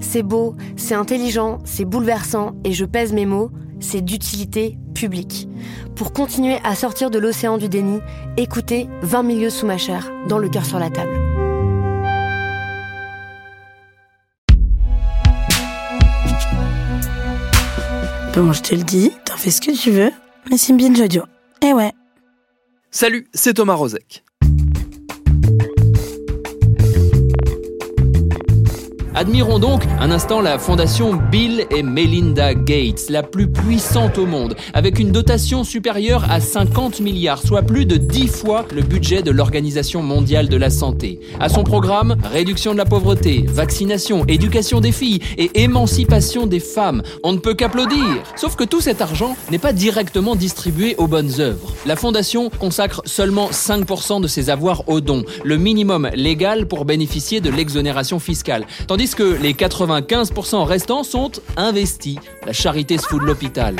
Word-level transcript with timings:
C'est 0.00 0.22
beau, 0.22 0.54
c'est 0.76 0.94
intelligent, 0.94 1.58
c'est 1.64 1.84
bouleversant, 1.84 2.52
et 2.64 2.72
je 2.72 2.84
pèse 2.84 3.12
mes 3.12 3.26
mots, 3.26 3.50
c'est 3.80 4.00
d'utilité 4.00 4.78
publique. 4.94 5.48
Pour 5.96 6.12
continuer 6.12 6.58
à 6.64 6.74
sortir 6.74 7.10
de 7.10 7.18
l'océan 7.18 7.58
du 7.58 7.68
déni, 7.68 8.00
écoutez 8.36 8.88
20 9.02 9.22
milieux 9.22 9.50
sous 9.50 9.66
ma 9.66 9.78
chair, 9.78 10.10
dans 10.28 10.38
le 10.38 10.48
cœur 10.48 10.64
sur 10.64 10.78
la 10.78 10.90
table. 10.90 11.18
Bon, 18.34 18.52
je 18.52 18.62
te 18.62 18.74
le 18.74 18.84
dis, 18.84 19.12
t'en 19.24 19.36
fais 19.36 19.50
ce 19.50 19.60
que 19.60 19.76
tu 19.76 19.90
veux, 19.90 20.12
mais 20.50 20.56
c'est 20.56 20.72
bien 20.72 20.94
Jodio. 20.94 21.24
Eh 21.62 21.72
ouais. 21.72 21.92
Salut, 22.90 23.28
c'est 23.34 23.54
Thomas 23.54 23.74
Rozek. 23.74 24.24
Admirons 29.20 29.58
donc 29.58 29.82
un 30.00 30.10
instant 30.12 30.40
la 30.40 30.58
fondation 30.58 31.12
Bill 31.12 31.66
et 31.70 31.82
Melinda 31.82 32.54
Gates, 32.54 33.10
la 33.10 33.22
plus 33.22 33.48
puissante 33.52 34.16
au 34.16 34.24
monde, 34.24 34.56
avec 34.72 34.98
une 34.98 35.12
dotation 35.12 35.62
supérieure 35.62 36.24
à 36.30 36.40
50 36.40 37.00
milliards, 37.00 37.42
soit 37.42 37.60
plus 37.60 37.84
de 37.84 37.98
10 37.98 38.28
fois 38.28 38.64
le 38.74 38.80
budget 38.80 39.20
de 39.20 39.30
l'Organisation 39.30 40.02
mondiale 40.02 40.48
de 40.48 40.56
la 40.56 40.70
santé. 40.70 41.20
À 41.38 41.50
son 41.50 41.64
programme, 41.64 42.16
réduction 42.32 42.72
de 42.72 42.78
la 42.78 42.86
pauvreté, 42.86 43.44
vaccination, 43.46 44.24
éducation 44.26 44.80
des 44.80 44.90
filles 44.90 45.20
et 45.36 45.50
émancipation 45.64 46.46
des 46.46 46.58
femmes. 46.58 47.02
On 47.22 47.34
ne 47.34 47.38
peut 47.38 47.52
qu'applaudir. 47.52 48.22
Sauf 48.36 48.56
que 48.56 48.64
tout 48.64 48.80
cet 48.80 49.02
argent 49.02 49.36
n'est 49.50 49.58
pas 49.58 49.74
directement 49.74 50.34
distribué 50.34 50.94
aux 50.96 51.08
bonnes 51.08 51.40
œuvres. 51.40 51.74
La 51.84 51.96
fondation 51.96 52.48
consacre 52.48 53.02
seulement 53.04 53.50
5% 53.50 54.22
de 54.22 54.28
ses 54.28 54.48
avoirs 54.48 54.88
aux 54.88 55.02
dons, 55.02 55.24
le 55.44 55.58
minimum 55.58 56.08
légal 56.14 56.66
pour 56.66 56.86
bénéficier 56.86 57.42
de 57.42 57.50
l'exonération 57.50 58.18
fiscale. 58.18 58.64
Tandis 58.86 59.09
que 59.14 59.22
les 59.22 59.52
95% 59.52 60.64
restants 60.64 61.02
sont 61.02 61.32
investis. 61.56 62.18
La 62.46 62.52
charité 62.52 62.98
se 62.98 63.06
fout 63.06 63.20
de 63.20 63.26
l'hôpital. 63.26 63.76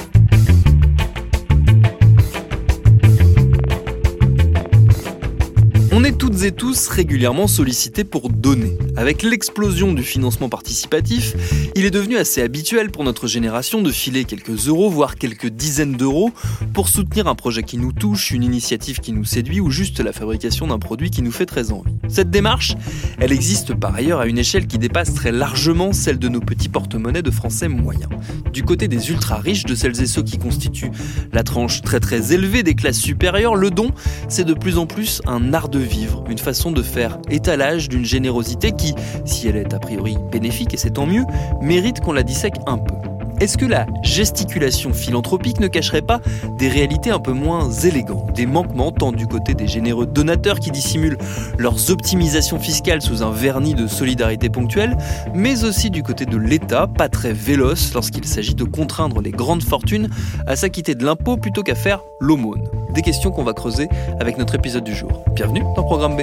On 6.01 6.05
est 6.05 6.17
toutes 6.17 6.45
et 6.45 6.53
tous 6.53 6.89
régulièrement 6.89 7.47
sollicités 7.47 8.05
pour 8.05 8.31
donner. 8.31 8.79
Avec 8.97 9.23
l'explosion 9.23 9.93
du 9.93 10.03
financement 10.03 10.49
participatif, 10.49 11.35
il 11.77 11.85
est 11.85 11.91
devenu 11.91 12.17
assez 12.17 12.41
habituel 12.41 12.91
pour 12.91 13.05
notre 13.05 13.27
génération 13.27 13.83
de 13.83 13.91
filer 13.91 14.25
quelques 14.25 14.69
euros, 14.69 14.89
voire 14.89 15.17
quelques 15.17 15.49
dizaines 15.49 15.99
d'euros, 15.99 16.33
pour 16.73 16.89
soutenir 16.89 17.27
un 17.27 17.35
projet 17.35 17.65
qui 17.65 17.77
nous 17.77 17.93
touche, 17.93 18.31
une 18.31 18.45
initiative 18.45 19.01
qui 19.01 19.13
nous 19.13 19.27
séduit 19.27 19.61
ou 19.61 19.71
juste 19.71 20.01
la 20.01 20.15
fabrication 20.15 20.69
d'un 20.69 20.79
produit 20.79 21.11
qui 21.11 21.21
nous 21.21 21.33
fait 21.33 21.45
très 21.45 21.71
envie. 21.71 21.93
Cette 22.09 22.31
démarche, 22.31 22.77
elle 23.19 23.31
existe 23.31 23.75
par 23.75 23.95
ailleurs 23.95 24.21
à 24.21 24.27
une 24.27 24.39
échelle 24.39 24.67
qui 24.67 24.79
dépasse 24.79 25.13
très 25.13 25.33
largement 25.33 25.93
celle 25.93 26.19
de 26.19 26.29
nos 26.29 26.41
petits 26.41 26.71
porte-monnaies 26.71 27.21
de 27.21 27.31
Français 27.31 27.69
moyens. 27.69 28.09
Du 28.55 28.63
côté 28.63 28.89
des 28.89 29.11
ultra-riches, 29.11 29.67
de 29.67 29.75
celles 29.75 30.01
et 30.01 30.07
ceux 30.07 30.23
qui 30.23 30.39
constituent 30.39 30.93
la 31.35 31.43
tranche 31.43 31.83
très 31.83 32.01
très 32.01 32.33
élevée 32.33 32.63
des 32.63 32.75
classes 32.75 32.99
supérieures, 32.99 33.55
le 33.55 33.71
don, 33.71 33.91
c'est 34.29 34.45
de 34.45 34.55
plus 34.55 34.79
en 34.79 34.87
plus 34.87 35.21
un 35.27 35.53
art 35.53 35.69
de 35.69 35.90
une 36.29 36.39
façon 36.39 36.71
de 36.71 36.83
faire 36.83 37.19
étalage 37.29 37.89
d'une 37.89 38.05
générosité 38.05 38.73
qui, 38.73 38.95
si 39.25 39.49
elle 39.49 39.57
est 39.57 39.75
a 39.75 39.79
priori 39.79 40.17
bénéfique, 40.31 40.75
et 40.75 40.77
c'est 40.77 40.91
tant 40.91 41.07
mieux, 41.07 41.25
mérite 41.61 42.01
qu'on 42.01 42.13
la 42.13 42.23
dissèque 42.23 42.57
un 42.67 42.79
peu. 42.79 42.95
Est-ce 43.41 43.57
que 43.57 43.65
la 43.65 43.87
gesticulation 44.03 44.93
philanthropique 44.93 45.61
ne 45.61 45.67
cacherait 45.67 46.03
pas 46.03 46.21
des 46.59 46.69
réalités 46.69 47.11
un 47.11 47.19
peu 47.19 47.33
moins 47.33 47.71
élégantes, 47.71 48.35
des 48.35 48.45
manquements 48.45 48.93
tant 48.93 49.13
du 49.13 49.27
côté 49.27 49.55
des 49.55 49.67
généreux 49.67 50.05
donateurs 50.07 50.61
qui 50.61 50.71
dissimulent 50.71 51.17
leurs 51.57 51.91
optimisations 51.91 52.59
fiscales 52.59 53.01
sous 53.01 53.23
un 53.23 53.31
vernis 53.31 53.75
de 53.75 53.87
solidarité 53.87 54.51
ponctuelle, 54.51 54.99
mais 55.35 55.65
aussi 55.65 55.89
du 55.89 56.03
côté 56.03 56.27
de 56.27 56.37
l'État, 56.37 56.87
pas 56.87 57.09
très 57.09 57.33
véloce 57.33 57.95
lorsqu'il 57.95 58.27
s'agit 58.27 58.55
de 58.55 58.65
contraindre 58.65 59.23
les 59.23 59.31
grandes 59.31 59.63
fortunes 59.63 60.11
à 60.47 60.55
s'acquitter 60.55 60.95
de 60.95 61.07
l'impôt 61.07 61.39
plutôt 61.39 61.63
qu'à 61.63 61.75
faire 61.75 62.01
l'aumône? 62.21 62.63
Des 62.95 63.01
questions 63.01 63.31
qu'on 63.31 63.45
va 63.45 63.55
creuser 63.55 63.89
avec 64.21 64.37
notre 64.37 64.55
épisode 64.55 64.85
du 64.85 64.95
jour. 64.95 65.25
Bienvenue 65.35 65.63
dans 65.77 65.85
Programme 65.85 66.19
B. 66.19 66.21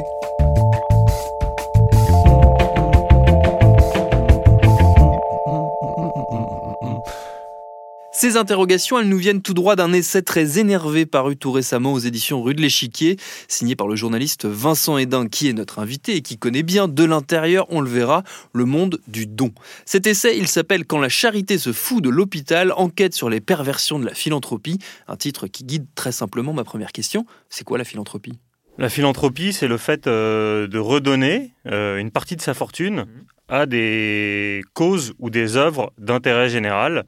Ces 8.19 8.35
interrogations, 8.35 8.97
elles 8.97 9.09
nous 9.09 9.19
viennent 9.19 9.43
tout 9.43 9.53
droit 9.53 9.75
d'un 9.75 9.93
essai 9.93 10.23
très 10.23 10.57
énervé 10.57 11.05
paru 11.05 11.37
tout 11.37 11.51
récemment 11.51 11.93
aux 11.93 11.99
éditions 11.99 12.41
Rue 12.41 12.55
de 12.55 12.61
l'Échiquier, 12.63 13.15
signé 13.47 13.75
par 13.75 13.87
le 13.87 13.95
journaliste 13.95 14.47
Vincent 14.47 14.97
Hédin, 14.97 15.27
qui 15.27 15.47
est 15.47 15.53
notre 15.53 15.77
invité 15.77 16.15
et 16.15 16.23
qui 16.23 16.39
connaît 16.39 16.63
bien 16.63 16.87
de 16.87 17.03
l'intérieur, 17.03 17.67
on 17.69 17.79
le 17.79 17.87
verra, 17.87 18.23
le 18.53 18.65
monde 18.65 18.99
du 19.07 19.27
don. 19.27 19.51
Cet 19.85 20.07
essai, 20.07 20.35
il 20.35 20.47
s'appelle 20.47 20.87
Quand 20.87 20.97
la 20.97 21.09
charité 21.09 21.59
se 21.59 21.71
fout 21.71 22.03
de 22.03 22.09
l'hôpital, 22.09 22.73
enquête 22.75 23.13
sur 23.13 23.29
les 23.29 23.39
perversions 23.39 23.99
de 23.99 24.05
la 24.07 24.15
philanthropie, 24.15 24.79
un 25.07 25.15
titre 25.15 25.45
qui 25.45 25.63
guide 25.63 25.85
très 25.93 26.11
simplement 26.11 26.53
ma 26.53 26.63
première 26.63 26.93
question. 26.93 27.27
C'est 27.49 27.65
quoi 27.65 27.77
la 27.77 27.83
philanthropie? 27.83 28.39
La 28.79 28.89
philanthropie, 28.89 29.53
c'est 29.53 29.67
le 29.67 29.77
fait 29.77 30.07
euh, 30.07 30.65
de 30.65 30.79
redonner 30.79 31.53
euh, 31.67 31.99
une 31.99 32.09
partie 32.09 32.35
de 32.35 32.41
sa 32.41 32.55
fortune 32.55 33.05
à 33.47 33.67
des 33.67 34.63
causes 34.73 35.13
ou 35.19 35.29
des 35.29 35.55
œuvres 35.55 35.93
d'intérêt 35.99 36.49
général 36.49 37.05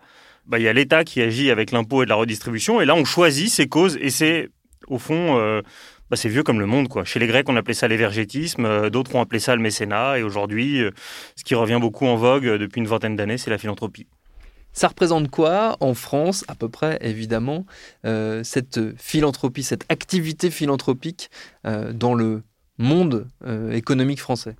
bah, 0.50 0.58
il 0.58 0.64
y 0.64 0.68
a 0.68 0.74
l'État 0.74 1.04
qui 1.04 1.22
agit 1.22 1.52
avec 1.52 1.72
l'impôt 1.72 2.02
et 2.02 2.06
de 2.06 2.10
la 2.10 2.16
redistribution, 2.16 2.82
et 2.82 2.86
là 2.86 2.96
on 2.96 3.06
choisit 3.06 3.50
ces 3.50 3.68
causes, 3.68 3.98
et 4.02 4.10
c'est 4.10 4.50
au 4.88 4.98
fond, 4.98 5.38
euh, 5.38 5.62
bah, 6.10 6.18
c'est 6.18 6.28
vieux 6.28 6.42
comme 6.42 6.60
le 6.60 6.66
monde. 6.66 6.88
Quoi. 6.88 7.06
Chez 7.06 7.20
les 7.20 7.28
Grecs, 7.28 7.48
on 7.48 7.56
appelait 7.56 7.76
ça 7.76 7.88
l'évergétisme, 7.88 8.66
euh, 8.66 8.90
d'autres 8.90 9.16
ont 9.16 9.22
appelé 9.22 9.40
ça 9.40 9.56
le 9.56 9.62
mécénat, 9.62 10.18
et 10.18 10.24
aujourd'hui, 10.24 10.82
euh, 10.82 10.92
ce 11.36 11.44
qui 11.44 11.54
revient 11.54 11.78
beaucoup 11.80 12.08
en 12.08 12.16
vogue 12.16 12.46
depuis 12.46 12.80
une 12.80 12.88
vingtaine 12.88 13.16
d'années, 13.16 13.38
c'est 13.38 13.52
la 13.52 13.60
philanthropie. 13.60 14.08
Ça 14.74 14.88
représente 14.88 15.30
quoi 15.30 15.78
en 15.80 15.94
France, 15.94 16.44
à 16.48 16.56
peu 16.56 16.70
près, 16.70 17.00
évidemment, 17.02 17.66
cette 18.44 18.96
philanthropie, 18.98 19.64
cette 19.64 19.84
activité 19.92 20.52
philanthropique 20.52 21.32
dans 21.64 22.14
le 22.14 22.44
monde 22.78 23.28
économique 23.72 24.22
français? 24.22 24.56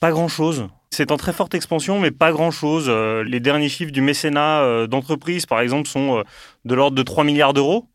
Pas 0.00 0.10
grand-chose. 0.10 0.68
C'est 0.94 1.10
en 1.10 1.16
très 1.16 1.32
forte 1.32 1.56
expansion, 1.56 1.98
mais 1.98 2.12
pas 2.12 2.30
grand-chose. 2.30 2.86
Euh, 2.88 3.24
les 3.24 3.40
derniers 3.40 3.68
chiffres 3.68 3.90
du 3.90 4.00
mécénat 4.00 4.62
euh, 4.62 4.86
d'entreprise, 4.86 5.44
par 5.44 5.60
exemple, 5.60 5.88
sont 5.88 6.18
euh, 6.18 6.22
de 6.64 6.74
l'ordre 6.76 6.96
de 6.96 7.02
3 7.02 7.24
milliards 7.24 7.52
d'euros. 7.52 7.88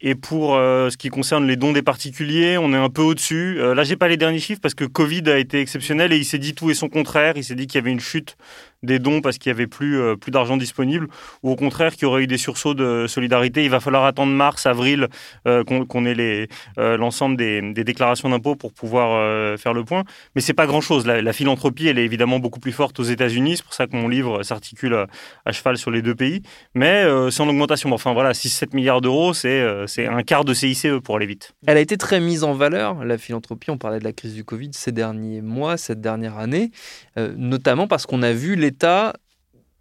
Et 0.00 0.16
pour 0.16 0.52
ce 0.54 0.96
qui 0.96 1.10
concerne 1.10 1.46
les 1.46 1.56
dons 1.56 1.74
des 1.74 1.82
particuliers, 1.82 2.56
on 2.56 2.72
est 2.72 2.76
un 2.78 2.88
peu 2.88 3.02
au-dessus. 3.02 3.58
là, 3.58 3.84
j'ai 3.84 3.96
pas 3.96 4.08
les 4.08 4.16
derniers 4.16 4.38
chiffres 4.38 4.62
parce 4.62 4.72
que 4.72 4.86
Covid 4.86 5.24
a 5.26 5.36
été 5.36 5.60
exceptionnel 5.60 6.10
et 6.14 6.16
il 6.16 6.24
s'est 6.24 6.38
dit 6.38 6.54
tout 6.54 6.70
et 6.70 6.74
son 6.74 6.88
contraire. 6.88 7.34
Il 7.36 7.44
s'est 7.44 7.54
dit 7.54 7.66
qu'il 7.66 7.78
y 7.78 7.82
avait 7.82 7.90
une 7.90 8.00
chute 8.00 8.38
des 8.82 8.98
dons 8.98 9.20
parce 9.20 9.38
qu'il 9.38 9.52
n'y 9.52 9.56
avait 9.56 9.66
plus, 9.66 10.00
euh, 10.00 10.16
plus 10.16 10.30
d'argent 10.30 10.56
disponible, 10.56 11.08
ou 11.42 11.50
au 11.50 11.56
contraire 11.56 11.92
qu'il 11.92 12.02
y 12.02 12.06
aurait 12.06 12.22
eu 12.22 12.26
des 12.26 12.38
sursauts 12.38 12.74
de 12.74 13.06
solidarité. 13.06 13.64
Il 13.64 13.70
va 13.70 13.80
falloir 13.80 14.04
attendre 14.04 14.32
mars, 14.32 14.66
avril, 14.66 15.08
euh, 15.46 15.64
qu'on 15.64 16.04
ait 16.04 16.14
les, 16.14 16.48
euh, 16.78 16.96
l'ensemble 16.96 17.36
des, 17.36 17.60
déclarations 17.84 18.28
d'impôts 18.28 18.56
pour 18.56 18.72
pouvoir 18.72 19.58
faire 19.58 19.72
le 19.72 19.84
point. 19.84 20.04
Mais 20.34 20.42
c'est 20.42 20.54
pas 20.54 20.66
grand-chose. 20.66 21.06
La, 21.06 21.32
philanthropie, 21.32 21.88
elle 21.88 21.98
est 21.98 22.04
évidemment 22.04 22.38
beaucoup 22.38 22.60
plus 22.60 22.72
forte 22.72 23.00
aux 23.00 23.04
États-Unis. 23.04 23.56
C'est 23.56 23.64
pour 23.64 23.72
ça 23.72 23.86
que 23.86 23.96
mon 23.96 24.06
livre 24.06 24.42
s'articule 24.42 25.06
à, 25.46 25.52
cheval 25.52 25.78
sur 25.78 25.90
les 25.90 26.02
deux 26.02 26.14
pays. 26.14 26.42
Mais 26.74 27.06
c'est 27.30 27.42
en 27.42 27.48
augmentation. 27.48 27.90
Enfin 27.92 28.12
voilà, 28.12 28.32
6-7 28.32 28.74
milliards 28.74 29.00
d'euros, 29.00 29.32
c'est 29.32 30.06
un 30.06 30.22
quart 30.22 30.44
de 30.44 30.52
CICE 30.52 30.86
pour 31.02 31.16
aller 31.16 31.26
vite. 31.26 31.52
Elle 31.66 31.78
a 31.78 31.80
été 31.80 31.96
très 31.96 32.20
mise 32.20 32.44
en 32.44 32.52
valeur, 32.52 33.02
la 33.02 33.16
philanthropie. 33.16 33.70
On 33.70 33.78
parlait 33.78 33.98
de 33.98 34.04
la 34.04 34.12
crise 34.12 34.34
du 34.34 34.44
Covid 34.44 34.70
ces 34.72 34.92
derniers 34.92 35.40
mois, 35.40 35.78
cette 35.78 36.02
dernière 36.02 36.38
année, 36.38 36.70
notamment 37.16 37.86
parce 37.86 38.04
qu'on 38.04 38.22
a 38.22 38.32
vu 38.32 38.56
l'État 38.70 39.14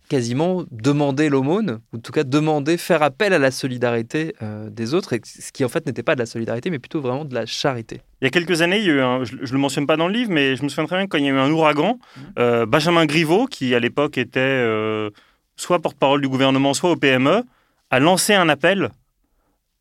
quasiment 0.10 0.64
demander 0.72 1.30
l'aumône, 1.30 1.82
ou 1.94 1.98
en 1.98 2.00
tout 2.00 2.12
cas 2.12 2.24
demander, 2.24 2.78
faire 2.78 3.04
appel 3.04 3.32
à 3.32 3.38
la 3.38 3.52
solidarité 3.52 4.34
euh, 4.42 4.68
des 4.72 4.96
autres, 4.96 5.14
ce 5.24 5.52
qui 5.52 5.64
en 5.64 5.70
fait 5.70 5.86
n'était 5.86 6.02
pas 6.02 6.16
de 6.16 6.20
la 6.20 6.26
solidarité, 6.26 6.72
mais 6.72 6.80
plutôt 6.80 7.00
vraiment 7.00 7.26
de 7.26 7.36
la 7.36 7.46
charité. 7.46 8.02
Il 8.22 8.26
y 8.26 8.28
a 8.28 8.32
quelques 8.32 8.64
années, 8.64 8.82
je 8.82 8.92
ne 8.92 9.52
le 9.52 9.58
mentionne 9.60 9.86
pas 9.86 9.98
dans 9.98 10.08
le 10.08 10.14
livre, 10.14 10.32
mais 10.32 10.56
je 10.56 10.64
me 10.64 10.70
souviens 10.70 10.88
très 10.88 10.98
bien 10.98 11.06
quand 11.06 11.20
il 11.20 11.26
y 11.26 11.28
a 11.28 11.32
eu 11.32 11.38
un 11.38 11.52
ouragan, 11.52 12.00
euh, 12.40 12.66
Benjamin 12.66 13.06
Griveaux, 13.06 13.46
qui 13.46 13.76
à 13.76 13.80
l'époque 13.80 14.18
était 14.18 14.40
euh, 14.40 15.12
soit 15.56 15.80
porte-parole 15.80 16.22
du 16.22 16.28
gouvernement, 16.28 16.74
soit 16.74 16.90
au 16.90 16.96
PME, 16.96 17.44
a 17.92 18.00
lancé 18.00 18.34
un 18.34 18.50
appel 18.50 18.90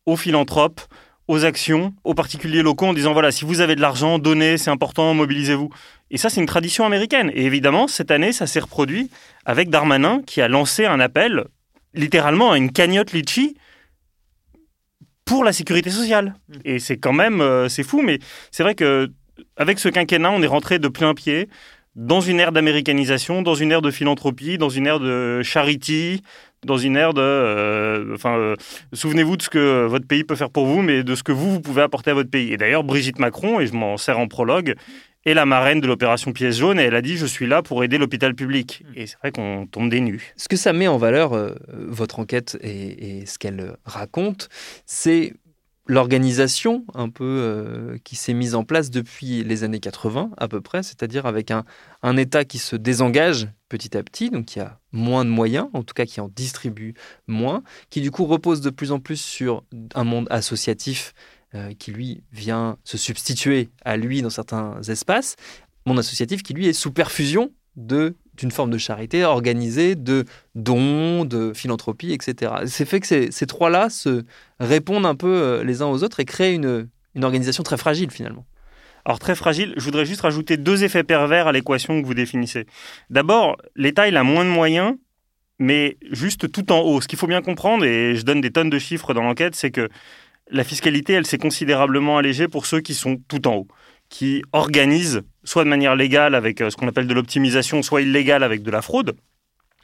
aux 0.05 0.15
philanthropes, 0.15 0.81
aux 1.29 1.45
actions, 1.45 1.93
aux 2.03 2.15
particuliers 2.15 2.63
locaux 2.63 2.87
en 2.87 2.93
disant 2.93 3.13
voilà, 3.13 3.31
si 3.31 3.45
vous 3.45 3.61
avez 3.61 3.75
de 3.75 3.81
l'argent, 3.81 4.17
donnez, 4.17 4.57
c'est 4.57 4.71
important, 4.71 5.13
mobilisez-vous. 5.13 5.69
Et 6.09 6.17
ça, 6.17 6.27
c'est 6.27 6.41
une 6.41 6.47
tradition 6.47 6.85
américaine. 6.85 7.29
Et 7.35 7.45
évidemment, 7.45 7.87
cette 7.87 8.09
année, 8.09 8.31
ça 8.31 8.47
s'est 8.47 8.59
reproduit 8.59 9.11
avec 9.45 9.69
Darmanin 9.69 10.23
qui 10.25 10.41
a 10.41 10.47
lancé 10.47 10.85
un 10.85 10.99
appel 10.99 11.45
littéralement 11.93 12.51
à 12.51 12.57
une 12.57 12.71
cagnotte 12.71 13.13
litchi 13.13 13.55
pour 15.23 15.43
la 15.43 15.53
sécurité 15.53 15.91
sociale. 15.91 16.33
Mmh. 16.47 16.53
Et 16.65 16.79
c'est 16.79 16.97
quand 16.97 17.13
même, 17.13 17.41
euh, 17.41 17.69
c'est 17.69 17.83
fou, 17.83 18.01
mais 18.01 18.17
c'est 18.49 18.63
vrai 18.63 18.73
que 18.73 19.11
avec 19.55 19.77
ce 19.77 19.87
quinquennat, 19.87 20.31
on 20.31 20.41
est 20.41 20.47
rentré 20.47 20.79
de 20.79 20.87
plein 20.87 21.13
pied 21.13 21.47
dans 21.95 22.21
une 22.21 22.39
ère 22.39 22.51
d'américanisation, 22.51 23.43
dans 23.43 23.53
une 23.53 23.71
ère 23.71 23.83
de 23.83 23.91
philanthropie, 23.91 24.57
dans 24.57 24.69
une 24.69 24.87
ère 24.87 24.99
de 24.99 25.41
charity, 25.43 26.23
dans 26.65 26.77
une 26.77 26.95
ère 26.95 27.13
de... 27.13 27.21
Euh, 27.21 28.15
enfin, 28.15 28.37
euh, 28.37 28.55
souvenez-vous 28.93 29.37
de 29.37 29.41
ce 29.41 29.49
que 29.49 29.85
votre 29.85 30.07
pays 30.07 30.23
peut 30.23 30.35
faire 30.35 30.49
pour 30.49 30.65
vous, 30.65 30.81
mais 30.81 31.03
de 31.03 31.15
ce 31.15 31.23
que 31.23 31.31
vous, 31.31 31.51
vous 31.51 31.61
pouvez 31.61 31.81
apporter 31.81 32.11
à 32.11 32.13
votre 32.13 32.29
pays. 32.29 32.53
Et 32.53 32.57
d'ailleurs, 32.57 32.83
Brigitte 32.83 33.19
Macron, 33.19 33.59
et 33.59 33.67
je 33.67 33.73
m'en 33.73 33.97
sers 33.97 34.19
en 34.19 34.27
prologue, 34.27 34.75
est 35.25 35.33
la 35.33 35.45
marraine 35.45 35.81
de 35.81 35.87
l'opération 35.87 36.31
Pièce 36.31 36.57
jaune, 36.57 36.79
et 36.79 36.83
elle 36.83 36.95
a 36.95 37.01
dit, 37.01 37.17
je 37.17 37.25
suis 37.25 37.47
là 37.47 37.61
pour 37.61 37.83
aider 37.83 37.97
l'hôpital 37.97 38.35
public. 38.35 38.83
Et 38.95 39.07
c'est 39.07 39.17
vrai 39.19 39.31
qu'on 39.31 39.67
tombe 39.67 39.89
des 39.89 40.01
nues. 40.01 40.33
Ce 40.37 40.47
que 40.47 40.55
ça 40.55 40.73
met 40.73 40.87
en 40.87 40.97
valeur, 40.97 41.33
euh, 41.33 41.55
votre 41.67 42.19
enquête 42.19 42.57
et, 42.61 43.19
et 43.19 43.25
ce 43.25 43.37
qu'elle 43.37 43.75
raconte, 43.85 44.49
c'est 44.85 45.33
l'organisation 45.89 46.85
un 46.93 47.09
peu 47.09 47.25
euh, 47.25 47.97
qui 48.03 48.15
s'est 48.15 48.33
mise 48.33 48.55
en 48.55 48.63
place 48.63 48.91
depuis 48.91 49.43
les 49.43 49.63
années 49.63 49.79
80 49.79 50.31
à 50.37 50.47
peu 50.47 50.61
près, 50.61 50.83
c'est-à-dire 50.83 51.25
avec 51.25 51.51
un, 51.51 51.65
un, 52.03 52.15
État 52.15 52.45
qui 52.45 52.59
se 52.59 52.75
désengage 52.75 53.47
petit 53.69 53.95
à 53.95 54.03
petit, 54.03 54.29
donc 54.29 54.45
qui 54.45 54.59
a 54.59 54.79
moins 54.91 55.23
de 55.23 55.29
moyens, 55.29 55.67
en 55.73 55.83
tout 55.83 55.93
cas 55.93 56.05
qui 56.05 56.19
en 56.19 56.27
distribue 56.27 56.95
moins, 57.27 57.63
qui 57.89 58.01
du 58.01 58.11
coup 58.11 58.25
repose 58.25 58.61
de 58.61 58.69
plus 58.69 58.91
en 58.91 58.99
plus 58.99 59.21
sur 59.21 59.63
un 59.95 60.03
monde 60.03 60.27
associatif 60.29 61.13
euh, 61.55 61.73
qui 61.77 61.91
lui 61.91 62.23
vient 62.31 62.77
se 62.83 62.97
substituer 62.97 63.69
à 63.85 63.95
lui 63.95 64.21
dans 64.21 64.29
certains 64.29 64.81
espaces, 64.81 65.35
monde 65.85 65.99
associatif 65.99 66.43
qui 66.43 66.53
lui 66.53 66.67
est 66.67 66.73
sous 66.73 66.91
perfusion 66.91 67.51
de 67.75 68.15
d'une 68.35 68.51
forme 68.51 68.71
de 68.71 68.77
charité 68.77 69.25
organisée, 69.25 69.95
de 69.95 70.23
dons, 70.55 71.25
de 71.25 71.51
philanthropie, 71.53 72.13
etc. 72.13 72.53
C'est 72.67 72.85
fait 72.85 73.01
que 73.01 73.07
ces, 73.07 73.47
trois-là 73.47 73.89
se 73.89 74.23
répondent 74.61 75.05
un 75.05 75.15
peu 75.15 75.27
euh, 75.27 75.63
les 75.65 75.81
uns 75.81 75.87
aux 75.87 76.03
autres 76.03 76.21
et 76.21 76.25
créent 76.25 76.55
une 76.55 76.87
organisation 77.21 77.63
très 77.63 77.75
fragile 77.75 78.11
finalement. 78.11 78.45
Alors 79.09 79.17
très 79.17 79.33
fragile, 79.33 79.73
je 79.75 79.83
voudrais 79.83 80.05
juste 80.05 80.21
rajouter 80.21 80.55
deux 80.55 80.83
effets 80.83 81.03
pervers 81.03 81.47
à 81.47 81.51
l'équation 81.51 81.99
que 81.99 82.05
vous 82.05 82.13
définissez. 82.13 82.67
D'abord, 83.09 83.57
l'État, 83.75 84.07
il 84.07 84.15
a 84.15 84.23
moins 84.23 84.45
de 84.45 84.51
moyens, 84.51 84.97
mais 85.57 85.97
juste 86.11 86.51
tout 86.51 86.71
en 86.71 86.81
haut. 86.81 87.01
Ce 87.01 87.07
qu'il 87.07 87.17
faut 87.17 87.25
bien 87.25 87.41
comprendre, 87.41 87.85
et 87.85 88.15
je 88.15 88.21
donne 88.21 88.39
des 88.39 88.51
tonnes 88.51 88.69
de 88.69 88.77
chiffres 88.77 89.15
dans 89.15 89.23
l'enquête, 89.23 89.55
c'est 89.55 89.71
que 89.71 89.89
la 90.51 90.63
fiscalité, 90.63 91.13
elle 91.13 91.25
s'est 91.25 91.39
considérablement 91.39 92.19
allégée 92.19 92.47
pour 92.47 92.67
ceux 92.67 92.81
qui 92.81 92.93
sont 92.93 93.17
tout 93.27 93.47
en 93.47 93.55
haut 93.55 93.67
qui 94.09 94.43
organise, 94.53 95.21
soit 95.43 95.63
de 95.63 95.69
manière 95.69 95.95
légale 95.95 96.35
avec 96.35 96.61
euh, 96.61 96.69
ce 96.69 96.75
qu'on 96.75 96.87
appelle 96.87 97.07
de 97.07 97.13
l'optimisation, 97.13 97.81
soit 97.81 98.01
illégale 98.01 98.43
avec 98.43 98.63
de 98.63 98.71
la 98.71 98.81
fraude, 98.81 99.15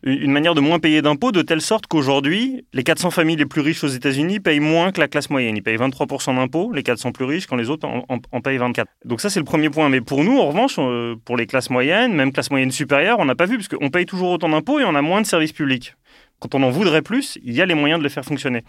une 0.06 0.32
manière 0.32 0.54
de 0.54 0.62
moins 0.62 0.78
payer 0.78 1.02
d'impôts 1.02 1.32
de 1.32 1.42
telle 1.42 1.62
sorte 1.62 1.88
qu'aujourd'hui, 1.88 2.64
les 2.74 2.84
400 2.84 3.10
familles 3.10 3.38
les 3.38 3.48
plus 3.48 3.62
riches 3.62 3.84
aux 3.84 3.88
États-Unis 3.88 4.40
payent 4.40 4.60
moins 4.60 4.92
que 4.92 5.00
la 5.00 5.08
classe 5.08 5.32
moyenne. 5.32 5.58
Ils 5.58 5.64
payent 5.64 5.78
23% 5.78 6.36
d'impôts, 6.36 6.72
les 6.72 6.84
400 6.84 7.12
plus 7.12 7.26
riches, 7.26 7.48
quand 7.48 7.56
les 7.56 7.72
autres 7.72 7.88
en, 7.88 8.42
payent 8.42 8.58
24. 8.58 8.88
Donc 9.04 9.20
ça, 9.20 9.32
c'est 9.32 9.40
le 9.40 9.46
premier 9.46 9.72
point. 9.72 9.90
Mais 9.90 10.02
pour 10.02 10.24
nous, 10.24 10.38
en 10.38 10.48
revanche, 10.48 10.76
euh, 10.78 11.16
pour 11.26 11.38
les 11.38 11.48
classes 11.48 11.72
moyennes, 11.72 12.14
même 12.14 12.32
classe 12.32 12.52
moyenne 12.52 12.72
supérieure, 12.72 13.18
on 13.20 13.26
n'a 13.26 13.36
pas 13.36 13.48
vu, 13.48 13.58
parce 13.58 13.68
qu'on 13.68 13.90
paye 13.90 14.06
toujours 14.06 14.30
autant 14.30 14.50
d'impôts 14.50 14.80
et 14.80 14.86
on 14.86 14.94
a 14.94 15.02
moins 15.02 15.22
de 15.22 15.26
services 15.26 15.54
publics. 15.54 15.96
Quand 16.40 16.54
on 16.54 16.62
en 16.62 16.70
voudrait 16.70 17.02
plus, 17.02 17.40
il 17.44 17.54
y 17.54 17.62
a 17.62 17.66
les 17.66 17.74
moyens 17.74 18.00
de 18.00 18.04
les 18.04 18.10
faire 18.10 18.26
fonctionner. 18.26 18.64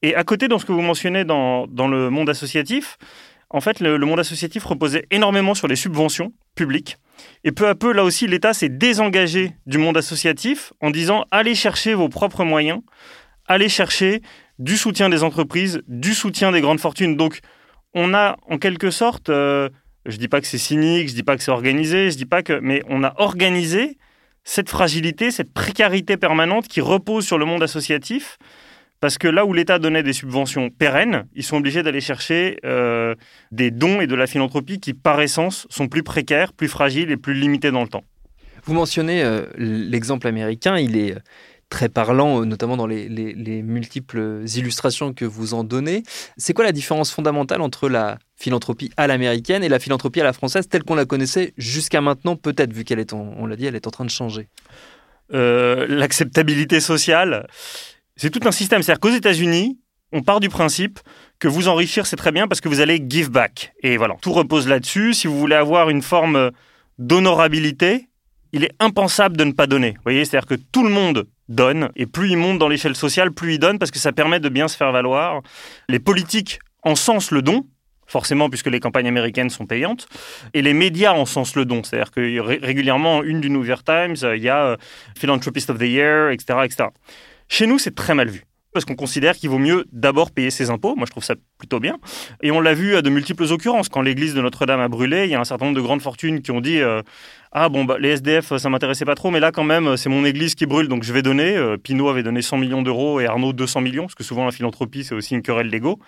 Et 0.00 0.14
à 0.14 0.24
côté, 0.24 0.48
dans 0.48 0.58
ce 0.58 0.64
que 0.64 0.72
vous 0.72 0.80
mentionnez 0.80 1.24
dans, 1.24 1.66
dans 1.66 1.88
le 1.88 2.08
monde 2.08 2.30
associatif, 2.30 2.96
en 3.50 3.60
fait, 3.60 3.80
le, 3.80 3.98
monde 3.98 4.20
associatif 4.20 4.64
reposait 4.64 5.06
énormément 5.10 5.54
sur 5.54 5.66
les 5.66 5.76
subventions 5.76 6.32
publiques. 6.54 6.98
Et 7.44 7.52
peu 7.52 7.68
à 7.68 7.74
peu, 7.74 7.92
là 7.92 8.04
aussi, 8.04 8.26
l'État 8.26 8.54
s'est 8.54 8.68
désengagé 8.68 9.52
du 9.66 9.76
monde 9.76 9.96
associatif 9.96 10.72
en 10.80 10.90
disant 10.90 11.24
allez 11.30 11.56
chercher 11.56 11.94
vos 11.94 12.08
propres 12.08 12.44
moyens, 12.44 12.80
allez 13.46 13.68
chercher 13.68 14.22
du 14.60 14.76
soutien 14.76 15.08
des 15.08 15.24
entreprises, 15.24 15.82
du 15.88 16.14
soutien 16.14 16.52
des 16.52 16.60
grandes 16.60 16.80
fortunes. 16.80 17.16
Donc, 17.16 17.40
on 17.92 18.14
a 18.14 18.36
en 18.48 18.58
quelque 18.58 18.90
sorte, 18.90 19.30
euh, 19.30 19.68
je 20.06 20.16
dis 20.16 20.28
pas 20.28 20.40
que 20.40 20.46
c'est 20.46 20.58
cynique, 20.58 21.08
je 21.08 21.14
dis 21.14 21.24
pas 21.24 21.36
que 21.36 21.42
c'est 21.42 21.50
organisé, 21.50 22.10
je 22.10 22.16
dis 22.16 22.26
pas 22.26 22.42
que, 22.42 22.60
mais 22.62 22.82
on 22.88 23.02
a 23.02 23.14
organisé 23.16 23.98
cette 24.44 24.70
fragilité, 24.70 25.32
cette 25.32 25.52
précarité 25.52 26.16
permanente 26.16 26.68
qui 26.68 26.80
repose 26.80 27.26
sur 27.26 27.36
le 27.36 27.46
monde 27.46 27.62
associatif 27.62 28.38
parce 29.00 29.16
que 29.16 29.28
là 29.28 29.46
où 29.46 29.52
l'État 29.54 29.78
donnait 29.78 30.02
des 30.02 30.12
subventions 30.12 30.68
pérennes, 30.68 31.24
ils 31.34 31.42
sont 31.42 31.56
obligés 31.56 31.82
d'aller 31.82 32.02
chercher 32.02 32.58
euh, 32.64 33.14
des 33.50 33.70
dons 33.70 34.00
et 34.00 34.06
de 34.06 34.14
la 34.14 34.26
philanthropie 34.26 34.78
qui, 34.78 34.92
par 34.92 35.20
essence, 35.20 35.66
sont 35.70 35.88
plus 35.88 36.02
précaires, 36.02 36.52
plus 36.52 36.68
fragiles 36.68 37.10
et 37.10 37.16
plus 37.16 37.34
limités 37.34 37.70
dans 37.70 37.82
le 37.82 37.88
temps. 37.88 38.04
Vous 38.64 38.74
mentionnez 38.74 39.22
euh, 39.22 39.46
l'exemple 39.56 40.26
américain, 40.26 40.76
il 40.76 40.98
est 40.98 41.14
euh, 41.14 41.20
très 41.70 41.88
parlant, 41.88 42.44
notamment 42.44 42.76
dans 42.76 42.86
les, 42.86 43.08
multiples 43.62 44.42
illustrations 44.54 45.14
que 45.14 45.24
vous 45.24 45.54
en 45.54 45.64
donnez. 45.64 46.02
C'est 46.36 46.52
quoi 46.52 46.64
la 46.64 46.72
différence 46.72 47.10
fondamentale 47.10 47.62
entre 47.62 47.88
la 47.88 48.18
philanthropie 48.36 48.90
à 48.98 49.06
l'américaine 49.06 49.64
et 49.64 49.68
la 49.70 49.78
philanthropie 49.78 50.20
à 50.20 50.24
la 50.24 50.34
française 50.34 50.68
telle 50.68 50.82
qu'on 50.82 50.96
la 50.96 51.06
connaissait 51.06 51.54
jusqu'à 51.56 52.02
maintenant, 52.02 52.36
peut-être, 52.36 52.72
vu 52.72 52.84
qu'elle 52.84 52.98
est, 52.98 53.14
on 53.14 53.46
l'a 53.46 53.56
dit, 53.56 53.66
elle 53.66 53.76
est 53.76 53.86
en 53.86 53.90
train 53.90 54.04
de 54.04 54.10
changer? 54.10 54.48
L'acceptabilité 55.32 56.80
sociale 56.80 57.46
c'est 58.20 58.30
tout 58.30 58.46
un 58.46 58.52
système. 58.52 58.82
C'est-à-dire 58.82 59.00
qu'aux 59.00 59.16
États-Unis, 59.16 59.78
on 60.12 60.22
part 60.22 60.40
du 60.40 60.50
principe 60.50 61.00
que 61.38 61.48
vous 61.48 61.68
enrichir, 61.68 62.06
c'est 62.06 62.16
très 62.16 62.32
bien 62.32 62.48
parce 62.48 62.60
que 62.60 62.68
vous 62.68 62.80
allez 62.80 63.02
give 63.08 63.30
back. 63.30 63.72
Et 63.82 63.96
voilà, 63.96 64.16
tout 64.20 64.32
repose 64.32 64.68
là-dessus. 64.68 65.14
Si 65.14 65.26
vous 65.26 65.38
voulez 65.38 65.54
avoir 65.54 65.88
une 65.88 66.02
forme 66.02 66.50
d'honorabilité, 66.98 68.08
il 68.52 68.64
est 68.64 68.72
impensable 68.78 69.36
de 69.38 69.44
ne 69.44 69.52
pas 69.52 69.66
donner. 69.66 69.92
Vous 69.92 70.02
voyez, 70.02 70.24
c'est-à-dire 70.24 70.46
que 70.46 70.60
tout 70.70 70.84
le 70.84 70.90
monde 70.90 71.28
donne, 71.48 71.90
et 71.96 72.04
plus 72.04 72.30
il 72.30 72.36
monte 72.36 72.58
dans 72.58 72.68
l'échelle 72.68 72.94
sociale, 72.94 73.32
plus 73.32 73.54
il 73.54 73.58
donne, 73.58 73.78
parce 73.78 73.90
que 73.90 73.98
ça 73.98 74.12
permet 74.12 74.38
de 74.38 74.48
bien 74.50 74.68
se 74.68 74.76
faire 74.76 74.92
valoir. 74.92 75.40
Les 75.88 75.98
politiques 75.98 76.58
encensent 76.82 77.30
le 77.30 77.40
don, 77.40 77.66
forcément 78.06 78.50
puisque 78.50 78.66
les 78.66 78.80
campagnes 78.80 79.06
américaines 79.06 79.50
sont 79.50 79.66
payantes, 79.66 80.08
et 80.52 80.62
les 80.62 80.74
médias 80.74 81.12
encensent 81.12 81.56
le 81.56 81.64
don. 81.64 81.82
C'est-à-dire 81.82 82.10
que 82.10 82.20
régulièrement, 82.64 83.22
une 83.22 83.40
du 83.40 83.48
New 83.48 83.64
York 83.64 83.84
Times, 83.84 84.16
il 84.34 84.42
y 84.42 84.48
a 84.48 84.64
euh, 84.64 84.76
Philanthropist 85.16 85.70
of 85.70 85.78
the 85.78 85.82
Year, 85.82 86.30
etc. 86.30 86.58
etc. 86.64 86.88
Chez 87.50 87.66
nous, 87.66 87.78
c'est 87.78 87.94
très 87.94 88.14
mal 88.14 88.28
vu 88.28 88.44
parce 88.72 88.84
qu'on 88.84 88.94
considère 88.94 89.34
qu'il 89.36 89.50
vaut 89.50 89.58
mieux 89.58 89.84
d'abord 89.90 90.30
payer 90.30 90.50
ses 90.50 90.70
impôts. 90.70 90.94
Moi, 90.94 91.04
je 91.06 91.10
trouve 91.10 91.24
ça 91.24 91.34
plutôt 91.58 91.80
bien. 91.80 91.98
Et 92.40 92.52
on 92.52 92.60
l'a 92.60 92.72
vu 92.72 92.94
à 92.94 93.02
de 93.02 93.10
multiples 93.10 93.42
occurrences. 93.50 93.88
Quand 93.88 94.00
l'église 94.00 94.32
de 94.32 94.40
Notre-Dame 94.40 94.78
a 94.78 94.86
brûlé, 94.86 95.24
il 95.24 95.30
y 95.30 95.34
a 95.34 95.40
un 95.40 95.44
certain 95.44 95.64
nombre 95.64 95.76
de 95.76 95.82
grandes 95.82 96.02
fortunes 96.02 96.40
qui 96.40 96.52
ont 96.52 96.60
dit 96.60 96.78
euh, 96.78 97.02
Ah 97.50 97.68
bon, 97.68 97.84
bah, 97.84 97.96
les 97.98 98.10
SDF, 98.10 98.56
ça 98.56 98.68
m'intéressait 98.68 99.04
pas 99.04 99.16
trop, 99.16 99.32
mais 99.32 99.40
là, 99.40 99.50
quand 99.50 99.64
même, 99.64 99.96
c'est 99.96 100.08
mon 100.08 100.24
église 100.24 100.54
qui 100.54 100.66
brûle, 100.66 100.86
donc 100.86 101.02
je 101.02 101.12
vais 101.12 101.22
donner. 101.22 101.56
Euh, 101.56 101.76
avait 102.08 102.22
donné 102.22 102.42
100 102.42 102.58
millions 102.58 102.82
d'euros 102.82 103.18
et 103.18 103.26
Arnaud 103.26 103.52
200 103.52 103.80
millions, 103.80 104.04
parce 104.04 104.14
que 104.14 104.22
souvent, 104.22 104.44
la 104.44 104.52
philanthropie, 104.52 105.02
c'est 105.02 105.16
aussi 105.16 105.34
une 105.34 105.42
querelle 105.42 105.68
d'ego. 105.68 105.98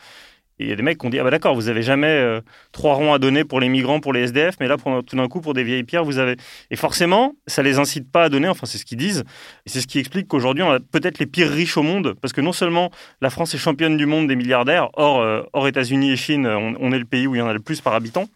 Et 0.58 0.64
il 0.64 0.70
y 0.70 0.72
a 0.72 0.76
des 0.76 0.82
mecs 0.82 0.98
qui 0.98 1.06
ont 1.06 1.10
dit 1.10 1.18
Ah 1.18 1.24
bah 1.24 1.30
d'accord, 1.30 1.54
vous 1.54 1.68
avez 1.68 1.82
jamais 1.82 2.08
euh, 2.08 2.40
trois 2.72 2.94
ronds 2.94 3.14
à 3.14 3.18
donner 3.18 3.44
pour 3.44 3.60
les 3.60 3.68
migrants, 3.68 4.00
pour 4.00 4.12
les 4.12 4.22
SDF, 4.24 4.56
mais 4.60 4.68
là, 4.68 4.76
pour, 4.76 5.02
tout 5.04 5.16
d'un 5.16 5.28
coup, 5.28 5.40
pour 5.40 5.54
des 5.54 5.64
vieilles 5.64 5.84
pierres, 5.84 6.04
vous 6.04 6.18
avez. 6.18 6.36
Et 6.70 6.76
forcément, 6.76 7.34
ça 7.46 7.62
les 7.62 7.78
incite 7.78 8.10
pas 8.10 8.24
à 8.24 8.28
donner, 8.28 8.48
enfin, 8.48 8.66
c'est 8.66 8.78
ce 8.78 8.84
qu'ils 8.84 8.98
disent. 8.98 9.24
Et 9.66 9.70
c'est 9.70 9.80
ce 9.80 9.86
qui 9.86 9.98
explique 9.98 10.28
qu'aujourd'hui, 10.28 10.62
on 10.62 10.70
a 10.70 10.80
peut-être 10.80 11.18
les 11.18 11.26
pires 11.26 11.50
riches 11.50 11.76
au 11.76 11.82
monde, 11.82 12.14
parce 12.20 12.32
que 12.32 12.40
non 12.40 12.52
seulement 12.52 12.90
la 13.20 13.30
France 13.30 13.54
est 13.54 13.58
championne 13.58 13.96
du 13.96 14.06
monde 14.06 14.28
des 14.28 14.36
milliardaires, 14.36 14.90
hors, 14.94 15.20
euh, 15.20 15.42
hors 15.52 15.66
États-Unis 15.66 16.12
et 16.12 16.16
Chine, 16.16 16.46
on, 16.46 16.92
est 16.92 16.98
le 16.98 17.04
pays 17.04 17.26
où 17.26 17.34
il 17.34 17.38
y 17.38 17.42
en 17.42 17.48
a 17.48 17.52
le 17.52 17.60
plus 17.60 17.80
par 17.80 17.94
habitant, 17.94 18.26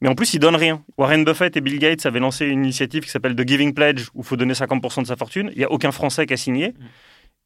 mais 0.00 0.08
en 0.08 0.14
plus, 0.14 0.34
ils 0.34 0.40
donnent 0.40 0.56
rien. 0.56 0.82
Warren 0.96 1.24
Buffett 1.24 1.56
et 1.56 1.60
Bill 1.60 1.78
Gates 1.78 2.06
avaient 2.06 2.20
lancé 2.20 2.46
une 2.46 2.64
initiative 2.64 3.04
qui 3.04 3.10
s'appelle 3.10 3.36
The 3.36 3.46
Giving 3.46 3.74
Pledge, 3.74 4.08
où 4.14 4.20
il 4.20 4.24
faut 4.24 4.36
donner 4.36 4.54
50% 4.54 5.02
de 5.02 5.06
sa 5.06 5.16
fortune. 5.16 5.50
Il 5.52 5.58
n'y 5.58 5.64
a 5.64 5.70
aucun 5.70 5.92
Français 5.92 6.26
qui 6.26 6.34
a 6.34 6.36
signé. 6.36 6.74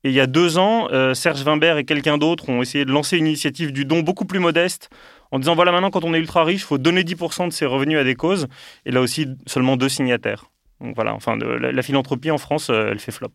Et 0.05 0.11
il 0.11 0.15
y 0.15 0.21
a 0.21 0.27
deux 0.27 0.59
ans, 0.59 0.89
euh, 0.93 1.15
Serge 1.15 1.43
Wimbert 1.45 1.79
et 1.79 1.85
quelqu'un 1.85 2.19
d'autre 2.19 2.51
ont 2.51 2.61
essayé 2.61 2.85
de 2.85 2.91
lancer 2.91 3.17
une 3.17 3.27
initiative 3.27 3.73
du 3.73 3.87
don 3.87 4.01
beaucoup 4.01 4.27
plus 4.27 4.39
modeste 4.39 4.91
en 5.31 5.39
disant 5.39 5.55
voilà 5.55 5.73
maintenant 5.73 5.91
quand 5.91 6.05
on 6.05 6.13
est 6.13 6.19
ultra 6.19 6.45
riche, 6.45 6.61
il 6.61 6.67
faut 6.67 6.79
donner 6.79 7.03
10% 7.03 7.49
de 7.49 7.53
ses 7.53 7.65
revenus 7.65 7.99
à 7.99 8.05
des 8.05 8.15
causes. 8.15 8.47
Et 8.85 8.91
là 8.91 9.01
aussi, 9.01 9.27
seulement 9.47 9.79
deux 9.79 9.89
signataires. 9.89 10.45
Donc 10.83 10.95
voilà, 10.95 11.15
enfin, 11.15 11.37
la, 11.37 11.83
philanthropie 11.83 12.31
en 12.31 12.37
France, 12.37 12.69
euh, 12.69 12.91
elle 12.91 12.99
fait 12.99 13.13
flop. 13.13 13.31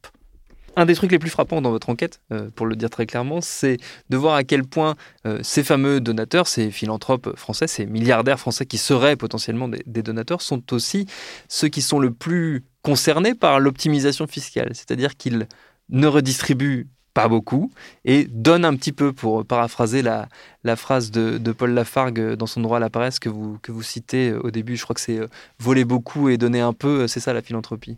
Un 0.76 0.86
des 0.86 0.94
trucs 0.94 1.12
les 1.12 1.18
plus 1.18 1.32
frappants 1.32 1.62
dans 1.62 1.72
votre 1.72 1.90
enquête, 1.90 2.22
euh, 2.32 2.50
pour 2.56 2.68
le 2.68 2.76
dire 2.76 2.92
très 2.92 3.08
clairement, 3.08 3.42
c'est 3.42 3.78
de 4.12 4.18
voir 4.18 4.36
à 4.36 4.44
quel 4.44 4.64
point 4.64 4.96
ces 5.42 5.64
fameux 5.64 6.00
donateurs, 6.00 6.48
ces 6.48 6.70
philanthropes 6.70 7.36
français, 7.36 7.66
ces 7.66 7.88
milliardaires 7.88 8.40
français 8.40 8.68
qui 8.68 8.78
seraient 8.78 9.16
potentiellement 9.16 9.68
des 9.68 10.04
donateurs, 10.04 10.44
sont 10.44 10.72
aussi 10.72 11.08
ceux 11.48 11.68
qui 11.68 11.82
sont 11.82 12.00
le 12.00 12.12
plus 12.12 12.64
concernés 12.84 13.34
par 13.34 13.60
l'optimisation 13.60 14.28
fiscale. 14.28 14.70
C'est-à-dire 14.74 15.18
qu'ils 15.18 15.48
ne 15.90 16.08
redistribuent 16.08 16.88
pas 17.14 17.28
beaucoup 17.28 17.72
et 18.06 18.26
donnent 18.30 18.66
un 18.66 18.76
petit 18.76 18.92
peu, 18.92 19.14
pour 19.14 19.46
paraphraser 19.46 20.02
la, 20.02 20.28
la 20.64 20.76
phrase 20.76 21.12
de, 21.12 21.38
de 21.38 21.52
Paul 21.52 21.72
Lafargue 21.72 22.34
dans 22.36 22.46
son 22.46 22.62
droit 22.62 22.78
à 22.78 22.80
la 22.80 22.90
paresse 22.90 23.20
que 23.20 23.30
vous, 23.30 23.58
que 23.62 23.72
vous 23.72 23.84
citez 23.84 24.32
au 24.34 24.52
début. 24.52 24.78
Je 24.78 24.84
crois 24.84 24.94
que 24.94 25.02
c'est 25.02 25.20
euh, 25.20 25.28
voler 25.60 25.86
beaucoup 25.86 26.30
et 26.30 26.38
donner 26.38 26.62
un 26.62 26.74
peu, 26.74 27.08
c'est 27.08 27.20
ça 27.20 27.34
la 27.34 27.42
philanthropie. 27.42 27.98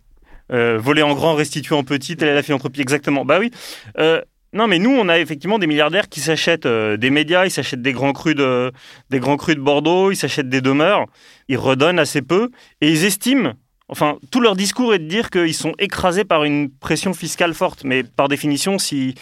Euh, 0.52 0.78
voler 0.78 1.02
en 1.02 1.14
grand, 1.14 1.36
restituer 1.36 1.76
en 1.76 1.84
petit, 1.84 2.18
telle 2.18 2.30
est 2.30 2.36
la 2.36 2.44
philanthropie, 2.44 2.82
exactement. 2.82 3.26
Bah 3.26 3.38
oui. 3.40 3.52
Euh, 3.98 4.22
non, 4.54 4.68
mais 4.68 4.80
nous, 4.80 4.92
on 4.92 5.08
a 5.08 5.18
effectivement 5.18 5.60
des 5.60 5.68
milliardaires 5.68 6.10
qui 6.10 6.20
s'achètent 6.20 6.66
euh, 6.66 6.98
des 6.98 7.10
médias, 7.10 7.46
ils 7.46 7.52
s'achètent 7.52 7.82
des 7.82 7.94
grands 7.94 8.12
crus 8.12 8.36
de, 8.36 8.74
des 9.10 9.20
grands 9.20 9.38
crus 9.38 9.56
de 9.56 9.62
Bordeaux, 9.62 10.12
ils 10.12 10.18
s'achètent 10.18 10.50
des 10.50 10.60
demeures, 10.60 11.06
ils 11.48 11.58
redonnent 11.58 12.00
assez 12.00 12.22
peu 12.22 12.50
et 12.82 12.92
ils 12.92 13.06
estiment. 13.06 13.54
Enfin, 13.92 14.18
tout 14.32 14.40
leur 14.40 14.56
discours 14.56 14.94
est 14.94 15.00
de 15.00 15.08
dire 15.08 15.30
qu'ils 15.30 15.54
sont 15.54 15.74
écrasés 15.78 16.24
par 16.24 16.46
une 16.46 16.72
pression 16.72 17.14
fiscale 17.14 17.54
forte. 17.54 17.84
Mais 17.84 18.04
par 18.04 18.30
définition, 18.30 18.78
s'ils 18.80 19.16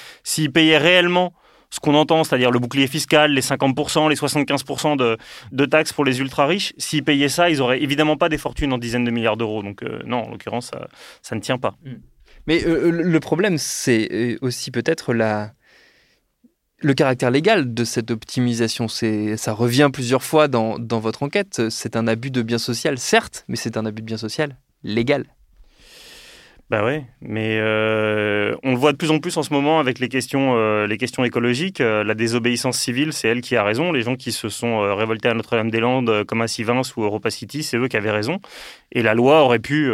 payaient 0.54 0.78
réellement 0.78 1.34
ce 1.72 1.80
qu'on 1.80 1.96
entend, 1.96 2.24
c'est-à-dire 2.24 2.52
le 2.52 2.60
bouclier 2.60 2.88
fiscal, 2.88 3.32
les 3.32 3.42
50%, 3.42 4.10
les 4.10 4.16
75% 4.16 4.96
de, 4.96 5.18
de, 5.52 5.66
taxes 5.66 5.94
pour 5.94 6.06
les 6.06 6.20
ultra-riches, 6.20 6.74
s'ils 6.78 7.04
payaient 7.04 7.30
ça, 7.30 7.50
ils 7.50 7.58
n'auraient 7.58 7.82
évidemment 7.82 8.18
pas 8.18 8.30
des 8.30 8.38
fortunes 8.38 8.74
en 8.74 8.78
dizaines 8.78 9.04
de 9.04 9.12
milliards 9.12 9.38
d'euros. 9.38 9.64
Donc 9.64 9.84
euh, 9.84 10.00
non, 10.06 10.24
en 10.24 10.32
l'occurrence, 10.32 10.72
ça, 11.22 11.36
ne 11.36 11.42
tient 11.42 11.58
pas. 11.58 11.76
Mais 12.48 12.64
euh, 12.66 12.92
le 12.92 13.20
problème, 13.20 13.58
c'est 13.58 14.38
aussi 14.42 14.72
peut-être 14.72 15.14
la... 15.14 15.52
le 16.81 16.93
caractère 16.93 17.31
légal 17.31 17.74
de 17.74 17.83
cette 17.83 18.12
optimisation. 18.12 18.88
Ça 18.88 19.53
revient 19.53 19.89
plusieurs 19.91 20.24
fois 20.24 20.48
dans, 20.48 20.79
dans 20.79 21.00
votre 21.00 21.24
enquête. 21.24 21.69
C'est 21.69 21.95
un 21.95 22.07
abus 22.07 22.31
de 22.31 22.41
bien 22.41 22.57
social, 22.57 22.98
certes, 22.98 23.45
mais 23.48 23.55
c'est 23.55 23.77
un 23.77 23.86
abus 23.86 24.01
de 24.01 24.07
bien 24.07 24.17
social 24.17 24.57
légal. 24.83 25.25
Bah 26.70 26.84
ouais, 26.86 27.04
mais 27.20 27.58
euh, 27.60 28.56
on 28.62 28.72
le 28.74 28.78
voit 28.78 28.92
de 28.92 28.98
plus 28.98 29.10
en 29.10 29.18
plus 29.18 29.36
en 29.38 29.42
ce 29.42 29.52
moment 29.52 29.80
avec 29.80 29.98
les 29.98 30.08
questions, 30.08 30.56
euh, 30.56 30.86
les 30.86 30.98
questions 30.98 31.24
écologiques. 31.24 31.82
Euh, 31.82 32.04
la 32.04 32.14
désobéissance 32.14 32.78
civile, 32.78 33.12
c'est 33.12 33.28
elle 33.28 33.42
qui 33.42 33.56
a 33.56 33.64
raison. 33.64 33.92
Les 33.92 34.04
gens 34.04 34.16
qui 34.16 34.32
se 34.32 34.50
sont 34.50 34.96
révoltés 34.96 35.30
à 35.30 35.34
Notre-Dame-des-Landes, 35.34 36.26
comme 36.26 36.42
à 36.44 36.48
Sivins 36.48 36.84
ou 36.96 37.04
Europa 37.04 37.32
City, 37.32 37.64
c'est 37.64 37.78
eux 37.78 37.88
qui 37.88 37.98
avaient 37.98 38.12
raison. 38.12 38.40
Et 38.92 39.02
la 39.02 39.16
loi 39.16 39.44
aurait 39.44 39.58
pu 39.58 39.92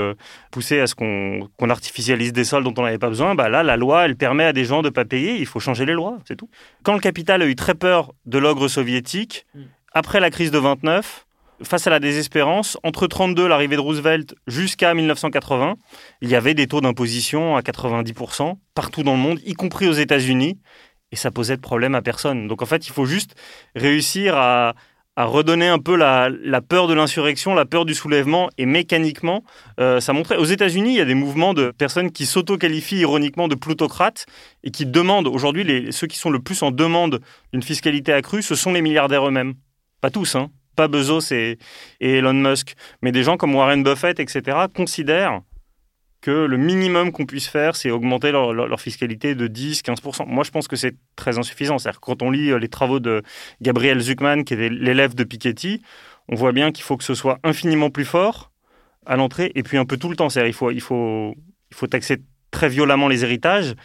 pousser 0.52 0.82
à 0.82 0.88
ce 0.88 0.96
qu'on 0.96 1.48
qu'on 1.58 1.70
artificialise 1.70 2.34
des 2.34 2.44
sols 2.44 2.66
dont 2.66 2.74
on 2.78 2.84
n'avait 2.84 2.98
pas 2.98 3.10
besoin. 3.10 3.36
Bah 3.36 3.48
là, 3.48 3.64
la 3.64 3.78
loi, 3.78 4.04
elle 4.04 4.18
permet 4.18 4.44
à 4.44 4.52
des 4.52 4.66
gens 4.66 4.82
de 4.82 4.90
pas 4.90 5.06
payer. 5.06 5.38
Il 5.40 5.46
faut 5.46 5.62
changer 5.62 5.86
les 5.86 5.94
lois, 5.94 6.18
c'est 6.28 6.36
tout. 6.36 6.50
Quand 6.84 6.94
le 6.94 7.00
capital 7.00 7.42
a 7.42 7.46
eu 7.46 7.56
très 7.56 7.76
peur 7.76 8.14
de 8.26 8.38
l'ogre 8.38 8.68
soviétique, 8.68 9.46
après 9.94 10.20
la 10.20 10.30
crise 10.30 10.52
de 10.52 10.60
29, 10.60 11.25
face 11.64 11.88
à 11.88 11.90
la 11.90 12.00
désespérance, 12.00 12.78
entre 12.84 13.08
32, 13.08 13.48
l'arrivée 13.48 13.76
de 13.76 13.82
Roosevelt, 13.82 14.36
jusqu'à 14.48 14.94
1980, 14.94 15.76
il 16.22 16.30
y 16.30 16.36
avait 16.36 16.54
des 16.54 16.68
taux 16.68 16.82
d'imposition 16.82 17.56
à 17.56 17.62
90% 17.62 18.58
partout 18.74 19.04
dans 19.04 19.14
le 19.14 19.20
monde, 19.20 19.40
y 19.46 19.54
compris 19.54 19.88
aux 19.88 19.94
États-Unis, 19.94 20.60
et 21.12 21.16
ça 21.16 21.32
posait 21.32 21.56
de 21.56 21.62
problème 21.62 21.96
à 21.96 22.02
personne. 22.02 22.48
Donc 22.48 22.62
en 22.62 22.66
fait, 22.66 22.88
il 22.88 22.92
faut 22.92 23.06
juste 23.06 23.36
réussir 23.76 24.36
à, 24.36 24.74
redonner 25.18 25.70
un 25.70 25.80
peu 25.80 25.96
la, 25.96 26.30
peur 26.68 26.88
de 26.88 26.94
l'insurrection, 26.94 27.54
la 27.54 27.64
peur 27.64 27.86
du 27.86 27.94
soulèvement, 27.94 28.50
et 28.58 28.66
mécaniquement, 28.66 29.46
euh, 29.80 30.02
ça 30.02 30.12
montrait. 30.12 30.36
Aux 30.36 30.44
États-Unis, 30.44 30.90
il 30.90 30.98
y 30.98 31.02
a 31.02 31.06
des 31.06 31.14
mouvements 31.14 31.54
de 31.54 31.72
personnes 31.72 32.12
qui 32.12 32.26
s'auto-qualifient 32.26 32.98
ironiquement 32.98 33.48
de 33.48 33.56
plutocrates 33.56 34.26
et 34.66 34.72
qui 34.72 34.86
demandent 34.86 35.28
aujourd'hui, 35.28 35.88
ceux 35.92 36.08
qui 36.08 36.18
sont 36.18 36.32
le 36.32 36.40
plus 36.40 36.62
en 36.64 36.72
demande 36.72 37.22
d'une 37.54 37.64
fiscalité 37.64 38.12
accrue, 38.12 38.42
ce 38.42 38.56
sont 38.56 38.74
les 38.74 38.82
milliardaires 38.82 39.26
eux-mêmes. 39.26 39.54
Pas 40.02 40.10
tous, 40.10 40.36
hein 40.36 40.50
pas 40.76 40.88
Bezos 40.88 41.32
et, 41.32 41.58
Elon 42.00 42.34
Musk, 42.34 42.76
mais 43.02 43.12
des 43.12 43.24
gens 43.24 43.38
comme 43.38 43.56
Warren 43.56 43.84
Buffett, 43.84 44.20
etc., 44.20 44.58
considèrent 44.74 45.42
que 46.22 46.32
le 46.32 46.58
minimum 46.58 47.12
qu'on 47.12 47.26
puisse 47.26 47.48
faire, 47.48 47.76
c'est 47.76 47.92
augmenter 47.92 48.32
leur, 48.32 48.82
fiscalité 48.82 49.36
de 49.36 49.48
10-15%. 49.48 50.26
Moi, 50.28 50.44
je 50.44 50.50
pense 50.50 50.68
que 50.68 50.76
c'est 50.76 50.96
très 51.16 51.38
insuffisant. 51.38 51.78
C'est-à-dire 51.78 52.00
quand 52.00 52.24
on 52.24 52.32
lit 52.32 52.58
les 52.60 52.68
travaux 52.68 53.00
de 53.00 53.22
Gabriel 53.62 54.00
Zuckman, 54.00 54.44
qui 54.44 54.56
est 54.56 54.70
l'élève 54.70 55.14
de 55.14 55.24
Piketty, 55.24 55.84
on 56.28 56.36
voit 56.36 56.52
bien 56.52 56.72
qu'il 56.72 56.84
faut 56.84 56.98
que 56.98 57.04
ce 57.04 57.14
soit 57.14 57.38
infiniment 57.44 57.92
plus 57.92 58.06
fort 58.06 58.52
à 59.06 59.18
l'entrée, 59.18 59.52
et 59.54 59.62
puis 59.62 59.78
un 59.78 59.86
peu 59.86 59.98
tout 59.98 60.10
le 60.10 60.16
temps. 60.16 60.30
C'est-à-dire 60.30 60.50
il 60.50 60.54
faut, 60.54 60.72
il, 60.72 60.82
faut, 60.82 61.36
il 61.70 61.78
faut 61.78 61.86
taxer 61.86 62.18
très 62.50 62.70
violemment 62.70 63.08
les 63.08 63.24
héritages, 63.24 63.76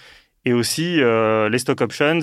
et 0.44 0.52
aussi 0.52 1.00
euh, 1.00 1.48
les 1.48 1.58
stock 1.58 1.80
options, 1.80 2.20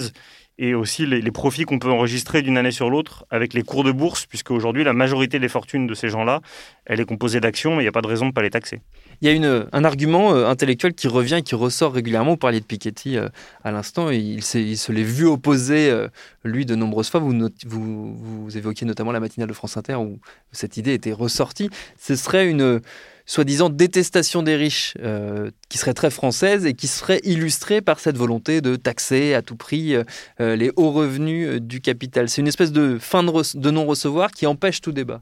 et 0.59 0.73
aussi 0.73 1.05
les, 1.05 1.31
profits 1.31 1.63
qu'on 1.63 1.77
peut 1.77 1.91
enregistrer 1.91 2.41
d'une 2.41 2.57
année 2.57 2.71
sur 2.71 2.89
l'autre 2.89 3.25
avec 3.29 3.53
les 3.53 3.61
cours 3.63 3.83
de 3.83 3.91
bourse, 3.91 4.25
puisque 4.25 4.49
aujourd'hui 4.49 4.83
la 4.83 4.93
majorité 4.93 5.37
des 5.39 5.49
fortunes 5.49 5.85
de 5.85 5.93
ces 5.93 6.09
gens-là, 6.09 6.41
elle 6.85 6.99
est 6.99 7.05
composée 7.05 7.39
d'actions, 7.39 7.75
mais 7.75 7.83
il 7.83 7.85
n'y 7.85 7.89
a 7.89 7.91
pas 7.91 8.01
de 8.01 8.07
raison 8.07 8.25
de 8.25 8.29
ne 8.29 8.33
pas 8.33 8.41
les 8.41 8.49
taxer. 8.49 8.81
Il 9.21 9.27
y 9.27 9.31
a 9.31 9.33
une, 9.33 9.67
un 9.71 9.83
argument 9.83 10.33
euh, 10.33 10.47
intellectuel 10.47 10.93
qui 10.93 11.07
revient, 11.07 11.41
qui 11.43 11.55
ressort 11.55 11.93
régulièrement. 11.93 12.31
Vous 12.31 12.37
parliez 12.37 12.59
de 12.59 12.65
Piketty 12.65 13.17
euh, 13.17 13.29
à 13.63 13.71
l'instant, 13.71 14.09
il, 14.09 14.37
il, 14.37 14.77
se 14.77 14.91
l'est 14.91 15.03
vu 15.03 15.25
opposer, 15.25 15.89
euh, 15.91 16.07
lui, 16.43 16.65
de 16.65 16.75
nombreuses 16.75 17.09
fois. 17.09 17.19
Vous, 17.19 17.33
vous, 17.67 18.15
vous 18.15 18.57
évoquiez 18.57 18.87
notamment 18.87 19.11
la 19.11 19.19
matinale 19.19 19.49
de 19.49 19.53
France 19.53 19.77
Inter 19.77 19.95
où 19.95 20.19
cette 20.51 20.77
idée 20.77 20.93
était 20.93 21.13
ressortie. 21.13 21.69
Ce 21.99 22.15
serait 22.15 22.49
une 22.49 22.81
soi-disant 23.27 23.69
détestation 23.69 24.41
des 24.41 24.55
riches, 24.55 24.93
euh, 25.01 25.51
qui 25.69 25.77
serait 25.77 25.93
très 25.93 26.09
française 26.09 26.65
et 26.65 26.73
qui 26.73 26.87
serait 26.87 27.19
illustrée 27.23 27.81
par 27.81 27.99
cette 27.99 28.17
volonté 28.17 28.61
de 28.61 28.77
taxer 28.77 29.33
à 29.33 29.41
tout 29.41 29.57
prix 29.57 29.95
euh, 29.95 30.55
les 30.55 30.71
hauts 30.77 30.91
revenus 30.91 31.47
euh, 31.47 31.59
du 31.59 31.81
capital. 31.81 32.29
C'est 32.29 32.41
une 32.41 32.47
espèce 32.47 32.71
de 32.71 32.97
fin 32.99 33.23
de, 33.23 33.59
de 33.59 33.71
non-recevoir 33.71 34.31
qui 34.31 34.47
empêche 34.47 34.81
tout 34.81 34.93
débat. 34.93 35.21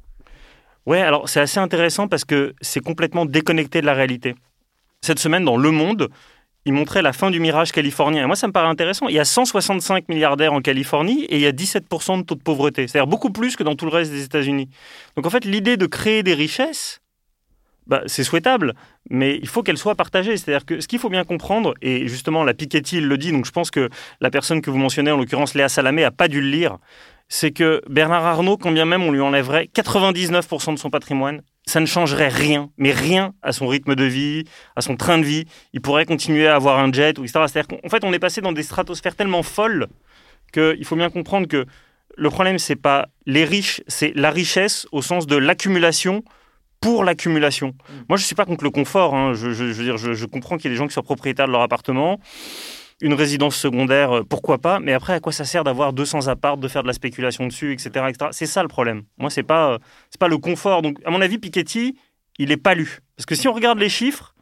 Ouais, 0.85 1.01
alors 1.01 1.27
c'est 1.27 1.39
assez 1.39 1.59
intéressant 1.59 2.07
parce 2.07 2.25
que 2.25 2.53
c'est 2.61 2.79
complètement 2.79 3.25
déconnecté 3.25 3.81
de 3.81 3.87
la 3.87 3.95
réalité. 3.95 4.35
Cette 5.01 5.19
semaine, 5.19 5.43
dans 5.43 5.57
Le 5.57 5.71
Monde, 5.71 6.09
il 6.65 6.73
montrait 6.73 7.01
la 7.01 7.13
fin 7.13 7.31
du 7.31 7.39
mirage 7.39 7.71
californien. 7.71 8.23
Et 8.23 8.27
moi, 8.27 8.35
ça 8.35 8.47
me 8.47 8.51
paraît 8.51 8.67
intéressant. 8.67 9.07
Il 9.07 9.15
y 9.15 9.19
a 9.19 9.25
165 9.25 10.09
milliardaires 10.09 10.53
en 10.53 10.61
Californie 10.61 11.25
et 11.25 11.35
il 11.35 11.41
y 11.41 11.47
a 11.47 11.51
17% 11.51 12.19
de 12.19 12.23
taux 12.23 12.35
de 12.35 12.41
pauvreté. 12.41 12.87
C'est-à-dire 12.87 13.07
beaucoup 13.07 13.31
plus 13.31 13.55
que 13.55 13.63
dans 13.63 13.75
tout 13.75 13.85
le 13.85 13.91
reste 13.91 14.11
des 14.11 14.23
États-Unis. 14.23 14.69
Donc 15.15 15.25
en 15.25 15.29
fait, 15.31 15.45
l'idée 15.45 15.77
de 15.77 15.85
créer 15.87 16.21
des 16.21 16.33
richesses, 16.35 17.01
bah, 17.87 18.01
c'est 18.07 18.23
souhaitable, 18.23 18.73
mais 19.09 19.37
il 19.41 19.47
faut 19.47 19.63
qu'elle 19.63 19.77
soit 19.77 19.95
partagée. 19.95 20.37
C'est-à-dire 20.37 20.65
que 20.65 20.79
ce 20.79 20.87
qu'il 20.87 20.99
faut 20.99 21.09
bien 21.09 21.23
comprendre, 21.23 21.73
et 21.81 22.07
justement 22.07 22.43
la 22.43 22.53
Piketty 22.53 23.01
le 23.01 23.17
dit, 23.17 23.31
donc 23.31 23.45
je 23.45 23.51
pense 23.51 23.71
que 23.71 23.89
la 24.21 24.29
personne 24.29 24.61
que 24.61 24.69
vous 24.69 24.77
mentionnez, 24.77 25.11
en 25.11 25.17
l'occurrence 25.17 25.53
Léa 25.53 25.69
Salamé, 25.69 26.03
a 26.03 26.11
pas 26.11 26.27
dû 26.27 26.41
le 26.41 26.49
lire, 26.49 26.77
c'est 27.27 27.51
que 27.51 27.81
Bernard 27.89 28.25
Arnault, 28.25 28.57
quand 28.57 28.71
bien 28.71 28.85
même 28.85 29.03
on 29.03 29.11
lui 29.11 29.21
enlèverait 29.21 29.69
99% 29.73 30.73
de 30.73 30.79
son 30.79 30.89
patrimoine, 30.89 31.41
ça 31.67 31.79
ne 31.79 31.85
changerait 31.85 32.29
rien, 32.29 32.69
mais 32.77 32.91
rien 32.91 33.33
à 33.41 33.51
son 33.51 33.67
rythme 33.67 33.95
de 33.95 34.03
vie, 34.03 34.43
à 34.75 34.81
son 34.81 34.95
train 34.95 35.17
de 35.17 35.23
vie. 35.23 35.45
Il 35.73 35.81
pourrait 35.81 36.05
continuer 36.05 36.47
à 36.47 36.55
avoir 36.55 36.77
un 36.77 36.91
jet, 36.91 37.17
etc. 37.17 37.31
C'est-à-dire 37.47 37.67
qu'en 37.67 37.89
fait, 37.89 38.03
on 38.03 38.13
est 38.13 38.19
passé 38.19 38.41
dans 38.41 38.51
des 38.51 38.61
stratosphères 38.61 39.15
tellement 39.15 39.41
folles 39.41 39.87
qu'il 40.53 40.85
faut 40.85 40.95
bien 40.95 41.09
comprendre 41.09 41.47
que 41.47 41.65
le 42.17 42.29
problème, 42.29 42.59
c'est 42.59 42.75
pas 42.75 43.09
les 43.25 43.43
riches, 43.43 43.81
c'est 43.87 44.13
la 44.15 44.29
richesse 44.29 44.87
au 44.91 45.01
sens 45.01 45.27
de 45.27 45.35
l'accumulation 45.35 46.23
pour 46.81 47.03
l'accumulation. 47.03 47.69
Mmh. 47.69 47.93
Moi, 48.09 48.17
je 48.17 48.23
ne 48.23 48.25
suis 48.25 48.35
pas 48.35 48.45
contre 48.45 48.63
le 48.63 48.69
confort. 48.69 49.15
Hein. 49.15 49.33
Je, 49.33 49.51
je, 49.51 49.71
je, 49.71 49.73
veux 49.73 49.83
dire, 49.83 49.97
je, 49.97 50.13
je 50.13 50.25
comprends 50.25 50.57
qu'il 50.57 50.69
y 50.69 50.73
ait 50.73 50.75
des 50.75 50.77
gens 50.77 50.87
qui 50.87 50.93
soient 50.93 51.03
propriétaires 51.03 51.47
de 51.47 51.51
leur 51.51 51.61
appartement. 51.61 52.19
Une 53.01 53.13
résidence 53.13 53.57
secondaire, 53.57 54.21
pourquoi 54.29 54.57
pas 54.57 54.79
Mais 54.79 54.93
après, 54.93 55.13
à 55.13 55.19
quoi 55.19 55.33
ça 55.33 55.43
sert 55.43 55.65
d'avoir 55.65 55.91
200 55.91 56.27
apparts, 56.27 56.57
de 56.57 56.67
faire 56.69 56.81
de 56.81 56.87
la 56.87 56.93
spéculation 56.93 57.45
dessus, 57.45 57.73
etc. 57.73 58.05
C'est 58.31 58.45
ça 58.45 58.61
le 58.61 58.69
problème. 58.69 59.03
Moi, 59.17 59.29
c'est 59.29 59.43
pas, 59.43 59.79
c'est 60.09 60.19
pas 60.19 60.29
le 60.29 60.37
confort. 60.37 60.81
Donc, 60.81 60.97
à 61.03 61.09
mon 61.09 61.19
avis, 61.19 61.37
Piketty, 61.37 61.97
il 62.39 62.49
n'est 62.49 62.57
pas 62.57 62.73
lu. 62.73 62.99
Parce 63.17 63.25
que 63.25 63.35
si 63.35 63.49
on 63.49 63.53
regarde 63.53 63.79
les 63.79 63.89
chiffres, 63.89 64.33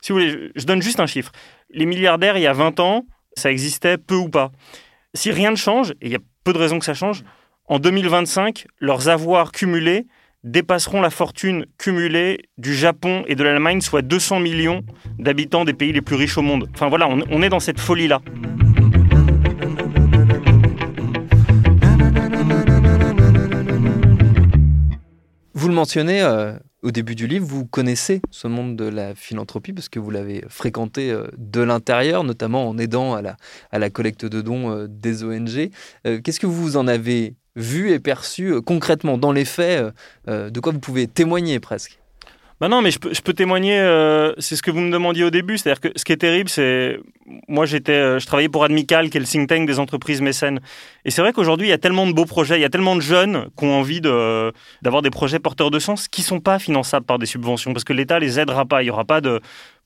si 0.00 0.12
vous 0.12 0.18
voulez, 0.18 0.50
je 0.56 0.64
donne 0.64 0.82
juste 0.82 0.98
un 0.98 1.06
chiffre. 1.06 1.30
Les 1.70 1.86
milliardaires, 1.86 2.36
il 2.36 2.42
y 2.42 2.46
a 2.46 2.52
20 2.52 2.80
ans, 2.80 3.06
ça 3.36 3.50
existait 3.50 3.98
peu 3.98 4.16
ou 4.16 4.28
pas. 4.28 4.50
Si 5.14 5.30
rien 5.30 5.50
ne 5.50 5.56
change, 5.56 5.92
et 6.00 6.06
il 6.06 6.12
y 6.12 6.16
a 6.16 6.20
peu 6.44 6.52
de 6.52 6.58
raisons 6.58 6.78
que 6.78 6.84
ça 6.84 6.94
change, 6.94 7.22
en 7.66 7.78
2025, 7.78 8.66
leurs 8.80 9.08
avoirs 9.08 9.52
cumulés 9.52 10.06
dépasseront 10.44 11.00
la 11.00 11.10
fortune 11.10 11.66
cumulée 11.78 12.38
du 12.56 12.74
Japon 12.74 13.24
et 13.26 13.34
de 13.34 13.44
l'Allemagne, 13.44 13.80
soit 13.80 14.02
200 14.02 14.40
millions 14.40 14.82
d'habitants 15.18 15.64
des 15.64 15.74
pays 15.74 15.92
les 15.92 16.00
plus 16.00 16.16
riches 16.16 16.38
au 16.38 16.42
monde. 16.42 16.68
Enfin 16.74 16.88
voilà, 16.88 17.08
on, 17.08 17.42
est 17.42 17.48
dans 17.48 17.60
cette 17.60 17.80
folie-là. 17.80 18.20
Vous 25.52 25.68
le 25.68 25.74
mentionnez 25.74 26.22
euh, 26.22 26.54
au 26.82 26.90
début 26.90 27.14
du 27.14 27.26
livre, 27.26 27.44
vous 27.46 27.66
connaissez 27.66 28.22
ce 28.30 28.48
monde 28.48 28.76
de 28.76 28.86
la 28.86 29.14
philanthropie 29.14 29.74
parce 29.74 29.90
que 29.90 29.98
vous 29.98 30.10
l'avez 30.10 30.42
fréquenté 30.48 31.10
euh, 31.10 31.26
de 31.36 31.60
l'intérieur, 31.60 32.24
notamment 32.24 32.66
en 32.66 32.78
aidant 32.78 33.12
à 33.12 33.20
la, 33.20 33.36
à 33.70 33.78
la 33.78 33.90
collecte 33.90 34.24
de 34.24 34.40
dons 34.40 34.70
euh, 34.70 34.86
des 34.88 35.22
ONG. 35.22 35.70
Qu'est-ce 36.04 36.40
que 36.40 36.46
vous 36.46 36.78
en 36.78 36.88
avez 36.88 37.34
vu 37.56 37.90
et 37.90 37.98
perçu 37.98 38.60
concrètement, 38.62 39.18
dans 39.18 39.32
les 39.32 39.44
faits, 39.44 39.92
de 40.26 40.60
quoi 40.60 40.72
vous 40.72 40.78
pouvez 40.80 41.06
témoigner 41.06 41.60
presque 41.60 42.00
Bah 42.60 42.68
non, 42.68 42.82
mais 42.82 42.90
je 42.90 42.98
peux, 42.98 43.32
témoigner. 43.32 43.78
euh, 43.80 44.34
c'est 44.36 44.54
ce 44.54 44.62
que 44.62 44.70
vous 44.70 44.80
me 44.80 44.92
demandiez 44.92 45.24
au 45.24 45.30
début. 45.30 45.56
C'est-à-dire 45.56 45.80
que 45.80 45.88
ce 45.98 46.04
qui 46.04 46.12
est 46.12 46.18
terrible, 46.18 46.50
c'est 46.50 46.98
moi 47.48 47.64
j'étais, 47.64 47.92
euh, 47.92 48.18
je 48.18 48.26
travaillais 48.26 48.50
pour 48.50 48.64
Admical, 48.64 49.08
qui 49.08 49.16
est 49.16 49.20
le 49.20 49.26
think 49.26 49.48
tank 49.48 49.66
des 49.66 49.78
entreprises 49.78 50.20
mécènes. 50.20 50.60
Et 51.06 51.10
c'est 51.10 51.22
vrai 51.22 51.32
qu'aujourd'hui 51.32 51.68
il 51.68 51.70
y 51.70 51.72
a 51.74 51.78
tellement 51.78 52.06
de 52.06 52.12
beaux 52.12 52.26
projets, 52.26 52.58
il 52.58 52.60
y 52.60 52.66
a 52.66 52.68
tellement 52.68 52.96
de 52.96 53.00
jeunes 53.00 53.46
qui 53.56 53.64
ont 53.64 53.72
envie 53.72 54.02
de 54.02 54.52
d'avoir 54.82 55.00
des 55.00 55.08
projets 55.08 55.38
porteurs 55.38 55.70
de 55.70 55.78
sens 55.78 56.06
qui 56.06 56.20
sont 56.20 56.40
pas 56.40 56.58
finançables 56.58 57.06
par 57.06 57.18
des 57.18 57.24
subventions 57.24 57.72
parce 57.72 57.84
que 57.84 57.94
l'État 57.94 58.18
les 58.18 58.38
aidera 58.38 58.66
pas. 58.66 58.82
Il 58.82 58.86
y 58.86 58.90
aura 58.90 59.06
pas 59.06 59.22
de 59.22 59.40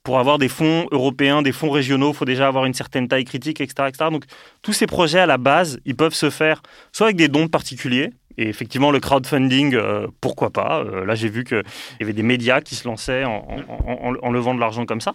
pour 0.05 0.19
avoir 0.19 0.39
des 0.39 0.49
fonds 0.49 0.87
européens, 0.93 1.43
des 1.43 1.51
fonds 1.53 1.71
régionaux, 1.71 2.11
il 2.13 2.15
faut 2.15 2.25
déjà 2.27 2.47
avoir 2.47 2.67
une 2.67 2.75
certaine 2.75 3.09
taille 3.09 3.25
critique, 3.25 3.61
etc., 3.61 3.89
etc. 3.89 4.11
Donc 4.13 4.25
tous 4.63 4.73
ces 4.75 4.87
projets 4.87 5.19
à 5.19 5.27
la 5.27 5.39
base, 5.39 5.81
ils 5.87 5.97
peuvent 5.97 6.15
se 6.15 6.31
faire 6.31 6.63
soit 6.93 7.07
avec 7.07 7.17
des 7.17 7.29
dons 7.29 7.47
de 7.47 7.51
particuliers, 7.51 8.11
et 8.37 8.49
effectivement, 8.49 8.91
le 8.91 8.99
crowdfunding, 9.01 9.75
euh, 9.75 10.07
pourquoi 10.21 10.51
pas 10.51 10.83
Euh, 10.85 11.05
Là, 11.07 11.15
j'ai 11.15 11.29
vu 11.29 11.45
qu'il 11.45 11.63
y 12.01 12.03
avait 12.03 12.13
des 12.13 12.25
médias 12.25 12.61
qui 12.61 12.75
se 12.75 12.87
lançaient 12.87 13.25
en, 13.25 13.47
en- 14.23 14.31
levant 14.33 14.55
de 14.57 14.61
l'argent 14.61 14.87
comme 14.87 15.01
ça. 15.01 15.15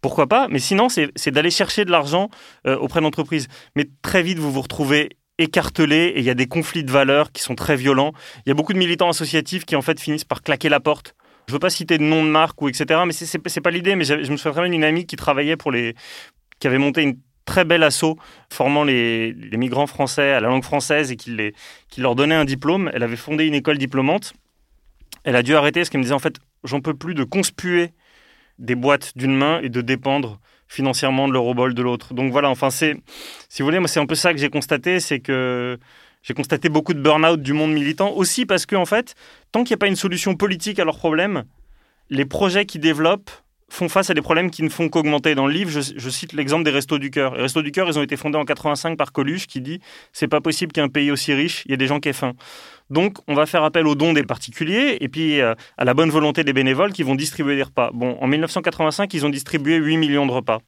Pourquoi 0.00 0.28
pas 0.28 0.46
Mais 0.48 0.60
sinon, 0.60 0.88
c'est 0.88 1.10
c'est 1.16 1.32
d'aller 1.32 1.50
chercher 1.50 1.84
de 1.84 1.90
l'argent 1.90 2.30
euh, 2.68 2.76
auprès 2.78 3.00
d'entreprises. 3.00 3.48
Mais 3.74 3.86
très 4.00 4.22
vite, 4.22 4.38
vous 4.38 4.52
vous 4.52 4.60
retrouvez 4.62 5.08
écartelé 5.38 6.12
et 6.14 6.20
il 6.20 6.24
y 6.24 6.30
a 6.30 6.34
des 6.34 6.46
conflits 6.46 6.84
de 6.84 6.90
valeurs 6.92 7.32
qui 7.32 7.42
sont 7.42 7.56
très 7.56 7.74
violents. 7.74 8.12
Il 8.46 8.48
y 8.48 8.52
a 8.52 8.54
beaucoup 8.54 8.72
de 8.72 8.78
militants 8.78 9.08
associatifs 9.08 9.64
qui, 9.64 9.74
en 9.74 9.82
fait, 9.82 9.98
finissent 10.00 10.24
par 10.24 10.42
claquer 10.42 10.68
la 10.68 10.78
porte. 10.78 11.15
Je 11.48 11.52
veux 11.52 11.58
pas 11.58 11.70
citer 11.70 11.98
de 11.98 12.02
nom 12.02 12.24
de 12.24 12.28
marque 12.30 12.60
ou 12.62 12.68
etc. 12.68 13.00
Mais 13.06 13.12
c'est- 13.12 13.40
c'est 13.46 13.60
pas 13.60 13.70
l'idée. 13.70 13.96
Mais 13.96 14.04
je 14.04 14.30
me 14.30 14.36
souviens 14.36 14.68
d'une 14.68 14.84
amie 14.84 15.06
qui 15.06 15.16
travaillait 15.16 15.56
pour 15.56 15.70
les... 15.70 15.94
qui 16.58 16.66
avait 16.66 16.78
monté 16.78 17.02
une 17.02 17.18
très 17.44 17.64
bel 17.64 17.82
assaut 17.84 18.18
formant 18.52 18.82
les, 18.84 19.32
les 19.32 19.56
migrants 19.56 19.86
français 19.86 20.32
à 20.32 20.40
la 20.40 20.48
langue 20.48 20.64
française 20.64 21.12
et 21.12 21.16
qui, 21.16 21.30
les, 21.30 21.54
leur 21.98 22.14
donnait 22.16 22.34
un 22.34 22.44
diplôme. 22.44 22.90
Elle 22.92 23.02
avait 23.04 23.16
fondé 23.16 23.44
une 23.46 23.54
école 23.54 23.78
diplômante. 23.78 24.34
Elle 25.24 25.36
a 25.36 25.42
dû 25.42 25.54
arrêter 25.54 25.80
parce 25.80 25.90
qu'elle 25.90 26.00
me 26.00 26.04
disait 26.04 26.14
en 26.14 26.18
fait, 26.18 26.36
j'en 26.64 26.80
peux 26.80 26.94
plus 26.94 27.14
de 27.14 27.24
conspuer 27.24 27.92
des 28.58 28.74
boîtes 28.74 29.16
d'une 29.16 29.34
main 29.36 29.60
et 29.60 29.68
de 29.68 29.80
dépendre 29.80 30.40
financièrement 30.68 31.28
de 31.28 31.32
l'eurobol 31.32 31.74
de 31.74 31.82
l'autre. 31.82 32.14
Donc 32.14 32.32
voilà, 32.32 32.50
enfin 32.50 32.70
c'est, 32.70 32.96
si 33.48 33.62
vous 33.62 33.66
voulez, 33.66 33.78
moi 33.78 33.86
c'est 33.88 34.00
un 34.00 34.06
peu 34.06 34.14
ça 34.16 34.32
que 34.32 34.40
j'ai 34.40 34.48
constaté, 34.50 34.98
c'est 34.98 35.20
que 35.20 35.78
j'ai 36.26 36.34
constaté 36.34 36.68
beaucoup 36.68 36.92
de 36.92 37.00
burn-out 37.00 37.40
du 37.40 37.52
monde 37.52 37.72
militant 37.72 38.10
aussi 38.10 38.46
parce 38.46 38.66
qu'en 38.66 38.82
en 38.82 38.86
fait, 38.86 39.14
tant 39.52 39.62
qu'il 39.62 39.74
n'y 39.74 39.78
a 39.78 39.78
pas 39.78 39.86
une 39.86 39.96
solution 39.96 40.34
politique 40.34 40.80
à 40.80 40.84
leurs 40.84 40.98
problèmes, 40.98 41.44
les 42.10 42.24
projets 42.24 42.66
qui 42.66 42.80
développent 42.80 43.30
font 43.68 43.88
face 43.88 44.10
à 44.10 44.14
des 44.14 44.22
problèmes 44.22 44.50
qui 44.50 44.62
ne 44.62 44.68
font 44.68 44.88
qu'augmenter. 44.88 45.34
Dans 45.34 45.46
le 45.46 45.52
livre, 45.52 45.70
je, 45.70 45.80
je 45.96 46.10
cite 46.10 46.32
l'exemple 46.32 46.64
des 46.64 46.70
Restos 46.70 46.98
du 46.98 47.10
Cœur. 47.10 47.34
Les 47.36 47.42
Restos 47.42 47.62
du 47.62 47.70
Cœur, 47.70 47.88
ils 47.88 47.98
ont 47.98 48.02
été 48.02 48.16
fondés 48.16 48.38
en 48.38 48.44
85 48.44 48.96
par 48.96 49.12
Coluche 49.12 49.46
qui 49.46 49.60
dit 49.60 49.80
c'est 50.12 50.28
pas 50.28 50.40
possible 50.40 50.72
qu'un 50.72 50.88
pays 50.88 51.12
aussi 51.12 51.32
riche, 51.32 51.62
il 51.66 51.70
y 51.70 51.74
ait 51.74 51.76
des 51.76 51.86
gens 51.86 52.00
qui 52.00 52.08
aient 52.08 52.12
faim. 52.12 52.32
Donc, 52.90 53.18
on 53.28 53.34
va 53.34 53.46
faire 53.46 53.64
appel 53.64 53.86
aux 53.86 53.94
dons 53.94 54.12
des 54.12 54.22
particuliers 54.22 54.98
et 55.00 55.08
puis 55.08 55.40
euh, 55.40 55.54
à 55.76 55.84
la 55.84 55.94
bonne 55.94 56.10
volonté 56.10 56.44
des 56.44 56.52
bénévoles 56.52 56.92
qui 56.92 57.02
vont 57.04 57.14
distribuer 57.14 57.56
des 57.56 57.64
repas. 57.64 57.90
Bon, 57.92 58.16
en 58.20 58.26
1985, 58.26 59.12
ils 59.14 59.26
ont 59.26 59.30
distribué 59.30 59.76
8 59.76 59.96
millions 59.96 60.26
de 60.26 60.32
repas. 60.32 60.60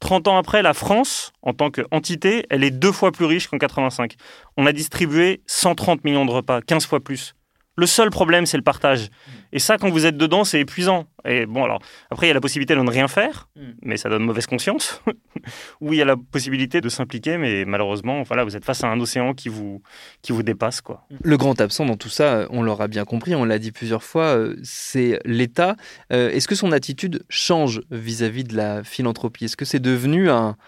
30 0.00 0.28
ans 0.28 0.36
après, 0.38 0.62
la 0.62 0.74
France, 0.74 1.32
en 1.42 1.52
tant 1.52 1.70
qu'entité, 1.70 2.46
elle 2.50 2.64
est 2.64 2.70
deux 2.70 2.92
fois 2.92 3.12
plus 3.12 3.26
riche 3.26 3.48
qu'en 3.48 3.58
85. 3.58 4.16
On 4.56 4.66
a 4.66 4.72
distribué 4.72 5.42
130 5.46 6.04
millions 6.04 6.24
de 6.24 6.30
repas, 6.30 6.60
15 6.62 6.86
fois 6.86 7.00
plus. 7.00 7.34
Le 7.80 7.86
seul 7.86 8.10
problème, 8.10 8.44
c'est 8.44 8.58
le 8.58 8.62
partage. 8.62 9.08
Et 9.54 9.58
ça, 9.58 9.78
quand 9.78 9.88
vous 9.88 10.04
êtes 10.04 10.18
dedans, 10.18 10.44
c'est 10.44 10.60
épuisant. 10.60 11.06
Et 11.24 11.46
bon, 11.46 11.64
alors, 11.64 11.80
après, 12.10 12.26
il 12.26 12.28
y 12.28 12.30
a 12.30 12.34
la 12.34 12.40
possibilité 12.42 12.74
de 12.74 12.80
ne 12.82 12.90
rien 12.90 13.08
faire, 13.08 13.48
mais 13.80 13.96
ça 13.96 14.10
donne 14.10 14.22
mauvaise 14.22 14.44
conscience. 14.44 15.00
Ou 15.80 15.94
il 15.94 15.98
y 15.98 16.02
a 16.02 16.04
la 16.04 16.16
possibilité 16.18 16.82
de 16.82 16.90
s'impliquer, 16.90 17.38
mais 17.38 17.64
malheureusement, 17.64 18.22
voilà, 18.24 18.44
vous 18.44 18.54
êtes 18.54 18.66
face 18.66 18.84
à 18.84 18.88
un 18.88 19.00
océan 19.00 19.32
qui 19.32 19.48
vous, 19.48 19.80
qui 20.20 20.32
vous 20.32 20.42
dépasse, 20.42 20.82
quoi. 20.82 21.06
Le 21.22 21.38
grand 21.38 21.58
absent 21.58 21.86
dans 21.86 21.96
tout 21.96 22.10
ça, 22.10 22.46
on 22.50 22.62
l'aura 22.62 22.86
bien 22.86 23.06
compris, 23.06 23.34
on 23.34 23.46
l'a 23.46 23.58
dit 23.58 23.72
plusieurs 23.72 24.02
fois, 24.02 24.36
euh, 24.36 24.56
c'est 24.62 25.18
l'État. 25.24 25.74
Euh, 26.12 26.28
Est-ce 26.28 26.48
que 26.48 26.54
son 26.54 26.72
attitude 26.72 27.24
change 27.30 27.80
vis-à-vis 27.90 28.44
de 28.44 28.54
la 28.54 28.84
philanthropie? 28.84 29.46
Est-ce 29.46 29.56
que 29.56 29.64
c'est 29.64 29.80
devenu 29.80 30.28
un, 30.28 30.58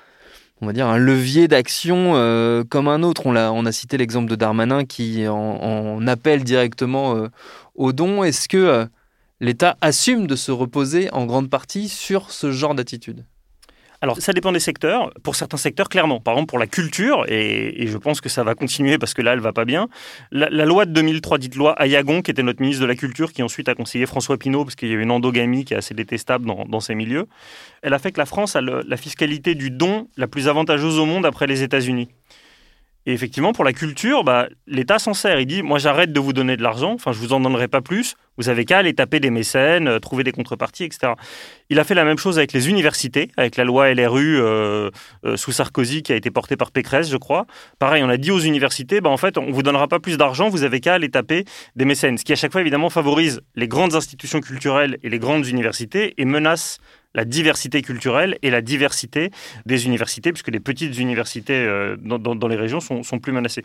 on 0.62 0.66
va 0.66 0.73
dire, 0.73 0.87
un 0.87 0.97
levier 0.97 1.49
d'action 1.49 2.12
euh, 2.14 2.62
comme 2.62 2.87
un 2.87 3.02
autre 3.02 3.26
on, 3.26 3.35
a, 3.35 3.73
cité 3.73 3.99
l'exemple 3.99 4.31
de 4.31 4.37
Darmanin 4.37 4.85
qui 4.85 5.26
en, 5.26 5.35
en 5.35 6.07
appelle 6.07 6.45
directement 6.45 7.16
euh, 7.16 7.28
aux 7.75 7.92
dons. 7.92 8.23
Est-ce 8.23 8.49
que 8.49 8.57
euh, 8.57 8.87
l'État 9.40 9.76
assume 9.81 10.28
de 10.28 10.37
se 10.37 10.52
reposer 10.52 11.12
en 11.12 11.26
grande 11.26 11.50
partie 11.50 11.88
sur 11.88 12.31
ce 12.31 12.52
genre 12.52 12.76
d'attitude? 12.76 13.25
Alors, 14.03 14.21
ça 14.21 14.33
dépend 14.33 14.51
des 14.51 14.59
secteurs. 14.59 15.13
Pour 15.23 15.37
certains 15.37 15.57
secteurs, 15.57 15.89
clairement. 15.89 16.21
Par 16.21 16.35
exemple, 16.35 16.49
pour 16.49 16.59
la 16.59 16.67
culture, 16.67 17.25
et, 17.29 17.87
je 17.87 17.97
pense 17.97 18.21
que 18.21 18.29
ça 18.29 18.43
va 18.43 18.57
continuer 18.57 18.99
parce 18.99 19.15
que 19.15 19.23
là, 19.23 19.33
elle 19.33 19.41
va 19.41 19.53
pas 19.53 19.65
bien. 19.65 19.88
La, 20.33 20.49
loi 20.67 20.87
de 20.87 20.93
2003, 20.93 21.38
dite 21.38 21.55
loi 21.55 21.81
Ayagon, 21.81 22.21
qui 22.21 22.33
était 22.33 22.43
notre 22.43 22.61
ministre 22.61 22.83
de 22.83 22.87
la 22.87 22.97
Culture, 22.97 23.33
qui 23.33 23.45
ensuite 23.45 23.69
a 23.69 23.77
conseillé 23.77 24.07
François 24.07 24.37
Pinault, 24.38 24.65
parce 24.65 24.75
qu'il 24.75 24.88
y 24.88 24.93
a 24.93 24.97
une 24.97 25.12
endogamie 25.12 25.65
qui 25.65 25.75
est 25.75 25.77
assez 25.77 25.95
détestable 25.95 26.47
dans, 26.47 26.81
ces 26.81 26.97
milieux, 26.97 27.29
elle 27.83 27.95
a 27.95 28.01
fait 28.01 28.11
que 28.11 28.19
la 28.19 28.27
France 28.27 28.57
a 28.57 28.61
la 28.61 28.97
fiscalité 28.97 29.55
du 29.55 29.71
don 29.71 30.09
la 30.17 30.27
plus 30.27 30.49
avantageuse 30.49 30.99
au 30.99 31.07
monde 31.07 31.25
après 31.25 31.47
les 31.47 31.62
États-Unis. 31.62 32.09
Et 33.05 33.12
effectivement, 33.12 33.53
pour 33.53 33.65
la 33.65 33.73
culture, 33.73 34.23
bah, 34.23 34.49
l'État 34.67 34.99
s'en 34.99 35.12
sert. 35.12 35.41
Il 35.41 35.47
dit 35.47 35.62
Moi, 35.62 35.79
j'arrête 35.79 36.12
de 36.12 36.21
vous 36.21 36.33
donner 36.33 36.57
de 36.57 36.62
l'argent, 36.62 36.93
enfin, 36.93 37.12
je 37.12 37.19
vous 37.19 37.33
en 37.33 37.41
donnerai 37.41 37.67
pas 37.67 37.81
plus. 37.81 38.15
Vous 38.38 38.49
avez 38.49 38.65
qu'à 38.65 38.79
aller 38.79 38.95
taper 38.95 39.21
des 39.21 39.31
mécènes, 39.31 39.88
euh, 39.88 39.99
trouver 39.99 40.25
des 40.25 40.33
contreparties, 40.33 40.85
etc. 40.85 41.15
Il 41.69 41.79
a 41.81 41.85
fait 41.85 41.95
la 41.95 42.05
même 42.05 42.17
chose 42.17 42.38
avec 42.38 42.53
les 42.53 42.71
universités, 42.71 43.31
avec 43.37 43.57
la 43.57 43.65
loi 43.65 43.93
LRU 43.93 44.41
euh, 44.41 44.91
euh, 45.25 45.37
sous 45.37 45.53
Sarkozy 45.53 46.03
qui 46.03 46.12
a 46.12 46.17
été 46.17 46.31
portée 46.31 46.57
par 46.57 46.71
Pécresse, 46.71 47.11
je 47.11 47.17
crois. 47.17 47.47
Pareil, 47.79 48.03
on 48.05 48.09
a 48.09 48.17
dit 48.17 48.31
aux 48.31 48.38
universités 48.38 49.01
bah, 49.01 49.11
En 49.11 49.17
fait, 49.17 49.37
on 49.37 49.51
vous 49.51 49.62
donnera 49.62 49.88
pas 49.88 49.99
plus 49.99 50.17
d'argent, 50.17 50.49
vous 50.49 50.62
avez 50.62 50.81
qu'à 50.81 50.95
aller 50.95 51.11
taper 51.11 51.45
des 51.77 51.85
mécènes. 51.85 52.17
Ce 52.19 52.25
qui, 52.25 52.33
à 52.33 52.37
chaque 52.37 52.53
fois, 52.53 52.61
évidemment, 52.61 52.88
favorise 52.88 53.41
les 53.57 53.69
grandes 53.69 53.95
institutions 53.95 54.41
culturelles 54.41 54.99
et 55.03 55.11
les 55.11 55.19
grandes 55.19 55.47
universités 55.47 56.15
et 56.17 56.25
menace 56.25 56.79
la 57.14 57.25
diversité 57.25 57.83
culturelle 57.83 58.38
et 58.42 58.51
la 58.51 58.62
diversité 58.62 59.31
des 59.66 59.87
universités, 59.87 60.33
puisque 60.33 60.48
les 60.48 60.61
petites 60.61 60.98
universités 60.98 61.55
euh, 61.55 61.96
dans, 61.98 62.48
les 62.48 62.57
régions 62.57 62.81
sont, 62.81 63.03
plus 63.18 63.33
menacées. 63.33 63.64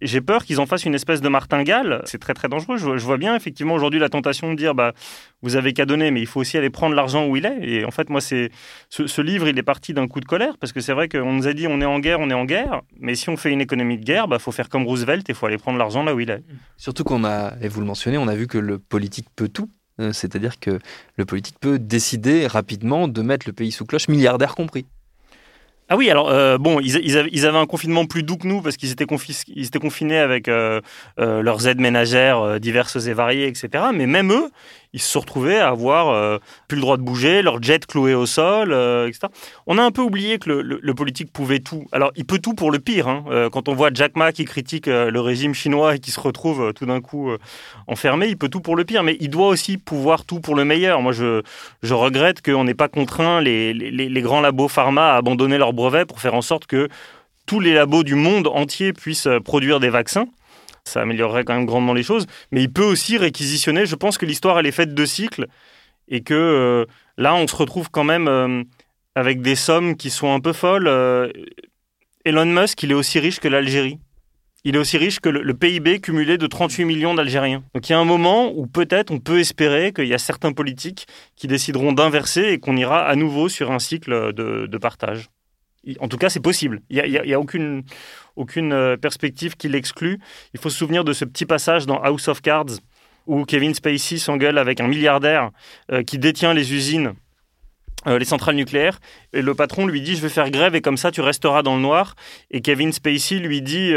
J'ai 0.00 0.20
peur 0.20 0.44
qu'ils 0.44 0.60
en 0.60 0.66
fassent 0.66 0.84
une 0.84 0.94
espèce 0.94 1.20
de 1.20 1.28
martingale. 1.28 2.02
C'est 2.04 2.18
très 2.18 2.34
très 2.34 2.48
dangereux. 2.48 2.76
Je, 2.76 2.98
je 2.98 3.04
vois 3.04 3.16
bien 3.16 3.34
effectivement 3.36 3.74
aujourd'hui 3.74 4.00
la 4.00 4.08
tentation 4.08 4.50
de 4.50 4.56
dire 4.56 4.74
bah 4.74 4.92
vous 5.40 5.56
avez 5.56 5.72
qu'à 5.72 5.86
donner, 5.86 6.10
mais 6.10 6.20
il 6.20 6.26
faut 6.26 6.40
aussi 6.40 6.58
aller 6.58 6.68
prendre 6.68 6.94
l'argent 6.94 7.26
où 7.26 7.36
il 7.36 7.46
est. 7.46 7.58
Et 7.62 7.84
en 7.84 7.90
fait, 7.90 8.10
moi, 8.10 8.20
c'est 8.20 8.50
ce, 8.90 9.06
ce 9.06 9.22
livre, 9.22 9.48
il 9.48 9.56
est 9.56 9.62
parti 9.62 9.94
d'un 9.94 10.08
coup 10.08 10.20
de 10.20 10.24
colère 10.24 10.58
parce 10.58 10.72
que 10.72 10.80
c'est 10.80 10.92
vrai 10.92 11.08
qu'on 11.08 11.32
nous 11.32 11.46
a 11.46 11.52
dit 11.52 11.66
on 11.68 11.80
est 11.80 11.86
en 11.86 12.00
guerre, 12.00 12.20
on 12.20 12.28
est 12.28 12.34
en 12.34 12.44
guerre, 12.44 12.82
mais 12.98 13.14
si 13.14 13.30
on 13.30 13.36
fait 13.36 13.50
une 13.50 13.60
économie 13.60 13.96
de 13.96 14.04
guerre, 14.04 14.28
bah 14.28 14.38
faut 14.38 14.52
faire 14.52 14.68
comme 14.68 14.84
Roosevelt 14.84 15.28
et 15.30 15.34
faut 15.34 15.46
aller 15.46 15.58
prendre 15.58 15.78
l'argent 15.78 16.02
là 16.02 16.14
où 16.14 16.20
il 16.20 16.28
est. 16.28 16.42
Surtout 16.76 17.04
qu'on 17.04 17.24
a, 17.24 17.54
et 17.62 17.68
vous 17.68 17.80
le 17.80 17.86
mentionnez, 17.86 18.18
on 18.18 18.28
a 18.28 18.34
vu 18.34 18.46
que 18.46 18.58
le 18.58 18.78
politique 18.78 19.28
peut 19.34 19.48
tout. 19.48 19.70
Euh, 20.00 20.12
C'est-à-dire 20.12 20.58
que 20.58 20.78
le 21.16 21.24
politique 21.24 21.58
peut 21.60 21.78
décider 21.78 22.46
rapidement 22.46 23.08
de 23.08 23.22
mettre 23.22 23.46
le 23.46 23.52
pays 23.52 23.72
sous 23.72 23.84
cloche, 23.84 24.08
milliardaire 24.08 24.54
compris. 24.54 24.86
Ah 25.90 25.96
oui, 25.96 26.08
alors 26.08 26.30
euh, 26.30 26.56
bon, 26.56 26.80
ils, 26.80 27.16
avaient, 27.16 27.58
un 27.58 27.66
confinement 27.66 28.06
plus 28.06 28.22
doux 28.22 28.38
que 28.38 28.46
nous 28.46 28.62
parce 28.62 28.78
qu'ils 28.78 28.90
étaient, 28.90 29.04
confinés 29.04 30.16
avec 30.16 30.48
euh, 30.48 30.80
leurs 31.18 31.68
aides 31.68 31.78
ménagères 31.78 32.58
diverses 32.58 33.06
et 33.06 33.12
variées, 33.12 33.46
etc. 33.46 33.84
Mais 33.94 34.06
même 34.06 34.32
eux, 34.32 34.50
ils 34.94 35.00
se 35.00 35.10
sont 35.10 35.20
retrouvés 35.20 35.58
à 35.58 35.68
avoir 35.68 36.08
euh, 36.08 36.38
plus 36.68 36.76
le 36.76 36.80
droit 36.80 36.96
de 36.96 37.02
bouger, 37.02 37.42
leur 37.42 37.60
jet 37.60 37.84
cloué 37.84 38.14
au 38.14 38.26
sol, 38.26 38.72
euh, 38.72 39.08
etc. 39.08 39.26
On 39.66 39.76
a 39.76 39.82
un 39.82 39.90
peu 39.90 40.00
oublié 40.00 40.38
que 40.38 40.48
le, 40.48 40.94
politique 40.94 41.32
pouvait 41.32 41.58
tout. 41.58 41.86
Alors, 41.90 42.12
il 42.14 42.24
peut 42.24 42.38
tout 42.38 42.54
pour 42.54 42.70
le 42.70 42.78
pire. 42.78 43.08
hein. 43.08 43.24
Euh, 43.28 43.50
quand 43.50 43.68
on 43.68 43.74
voit 43.74 43.90
Jack 43.92 44.16
Ma 44.16 44.30
qui 44.30 44.44
critique 44.44 44.86
le 44.86 45.18
régime 45.18 45.52
chinois 45.52 45.96
et 45.96 45.98
qui 45.98 46.12
se 46.12 46.20
retrouve 46.20 46.72
tout 46.72 46.86
d'un 46.86 47.00
coup 47.00 47.32
enfermé, 47.88 48.28
il 48.28 48.36
peut 48.36 48.48
tout 48.48 48.60
pour 48.60 48.76
le 48.76 48.84
pire. 48.84 49.02
Mais 49.02 49.16
il 49.18 49.28
doit 49.28 49.48
aussi 49.48 49.76
pouvoir 49.76 50.24
tout 50.24 50.38
pour 50.38 50.54
le 50.54 50.64
meilleur. 50.64 51.02
Moi, 51.02 51.10
je, 51.12 51.42
regrette 51.92 52.40
qu'on 52.40 52.62
n'ait 52.62 52.74
pas 52.74 52.88
contraint 52.88 53.40
les, 53.40 54.22
grands 54.22 54.40
labos 54.40 54.68
pharma 54.68 55.14
à 55.14 55.16
abandonner 55.16 55.58
leurs 55.58 55.72
brevets 55.72 56.06
pour 56.06 56.20
faire 56.20 56.34
en 56.34 56.42
sorte 56.42 56.66
que 56.66 56.88
tous 57.46 57.58
les 57.58 57.74
labos 57.74 58.04
du 58.04 58.14
monde 58.14 58.46
entier 58.46 58.92
puissent 58.92 59.28
produire 59.44 59.80
des 59.80 59.90
vaccins. 59.90 60.26
Ça 60.84 61.00
améliorerait 61.00 61.44
quand 61.44 61.54
même 61.54 61.66
grandement 61.66 61.94
les 61.94 62.02
choses. 62.02 62.26
Mais 62.50 62.62
il 62.62 62.72
peut 62.72 62.84
aussi 62.84 63.16
réquisitionner. 63.16 63.86
Je 63.86 63.96
pense 63.96 64.18
que 64.18 64.26
l'histoire, 64.26 64.58
elle 64.58 64.66
est 64.66 64.72
faite 64.72 64.94
de 64.94 65.06
cycles 65.06 65.46
et 66.08 66.22
que 66.22 66.34
euh, 66.34 66.84
là, 67.16 67.34
on 67.34 67.46
se 67.46 67.56
retrouve 67.56 67.90
quand 67.90 68.04
même 68.04 68.28
euh, 68.28 68.62
avec 69.14 69.40
des 69.40 69.54
sommes 69.54 69.96
qui 69.96 70.10
sont 70.10 70.32
un 70.32 70.40
peu 70.40 70.52
folles. 70.52 70.86
Euh, 70.88 71.30
Elon 72.24 72.46
Musk, 72.46 72.82
il 72.82 72.90
est 72.90 72.94
aussi 72.94 73.18
riche 73.18 73.40
que 73.40 73.48
l'Algérie. 73.48 73.98
Il 74.66 74.76
est 74.76 74.78
aussi 74.78 74.96
riche 74.96 75.20
que 75.20 75.28
le, 75.28 75.52
PIB 75.52 76.00
cumulé 76.00 76.38
de 76.38 76.46
38 76.46 76.86
millions 76.86 77.12
d'Algériens. 77.12 77.62
Donc 77.74 77.86
il 77.88 77.92
y 77.92 77.94
a 77.94 77.98
un 77.98 78.06
moment 78.06 78.50
où 78.50 78.66
peut-être 78.66 79.10
on 79.10 79.18
peut 79.18 79.38
espérer 79.38 79.92
qu'il 79.92 80.06
y 80.06 80.14
a 80.14 80.18
certains 80.18 80.52
politiques 80.52 81.06
qui 81.36 81.46
décideront 81.46 81.92
d'inverser 81.92 82.52
et 82.52 82.58
qu'on 82.58 82.74
ira 82.74 83.06
à 83.06 83.14
nouveau 83.14 83.50
sur 83.50 83.70
un 83.72 83.78
cycle 83.78 84.32
de, 84.32 84.78
partage. 84.78 85.28
En 86.00 86.08
tout 86.08 86.16
cas, 86.16 86.30
c'est 86.30 86.40
possible. 86.40 86.80
Il 86.88 87.02
n'y 87.04 87.34
a 87.34 87.38
aucune, 87.38 87.84
aucune 88.36 88.72
euh, 88.72 88.96
perspective 88.96 89.56
qui 89.56 89.68
l'exclut. 89.68 90.18
Il 90.52 90.60
faut 90.60 90.70
se 90.70 90.78
souvenir 90.78 91.04
de 91.04 91.12
ce 91.12 91.24
petit 91.24 91.46
passage 91.46 91.86
dans 91.86 92.00
House 92.00 92.28
of 92.28 92.40
Cards 92.42 92.80
où 93.26 93.44
Kevin 93.44 93.74
Spacey 93.74 94.18
s'engueule 94.18 94.58
avec 94.58 94.80
un 94.80 94.88
milliardaire 94.88 95.50
euh, 95.90 96.02
qui 96.02 96.18
détient 96.18 96.52
les 96.52 96.74
usines, 96.74 97.14
euh, 98.06 98.18
les 98.18 98.26
centrales 98.26 98.54
nucléaires. 98.54 99.00
Et 99.32 99.40
le 99.40 99.54
patron 99.54 99.86
lui 99.86 100.02
dit 100.02 100.14
Je 100.16 100.20
vais 100.20 100.28
faire 100.28 100.50
grève 100.50 100.74
et 100.74 100.82
comme 100.82 100.98
ça 100.98 101.10
tu 101.10 101.20
resteras 101.22 101.62
dans 101.62 101.76
le 101.76 101.82
noir. 101.82 102.16
Et 102.50 102.60
Kevin 102.60 102.92
Spacey 102.92 103.38
lui 103.38 103.62
dit 103.62 103.92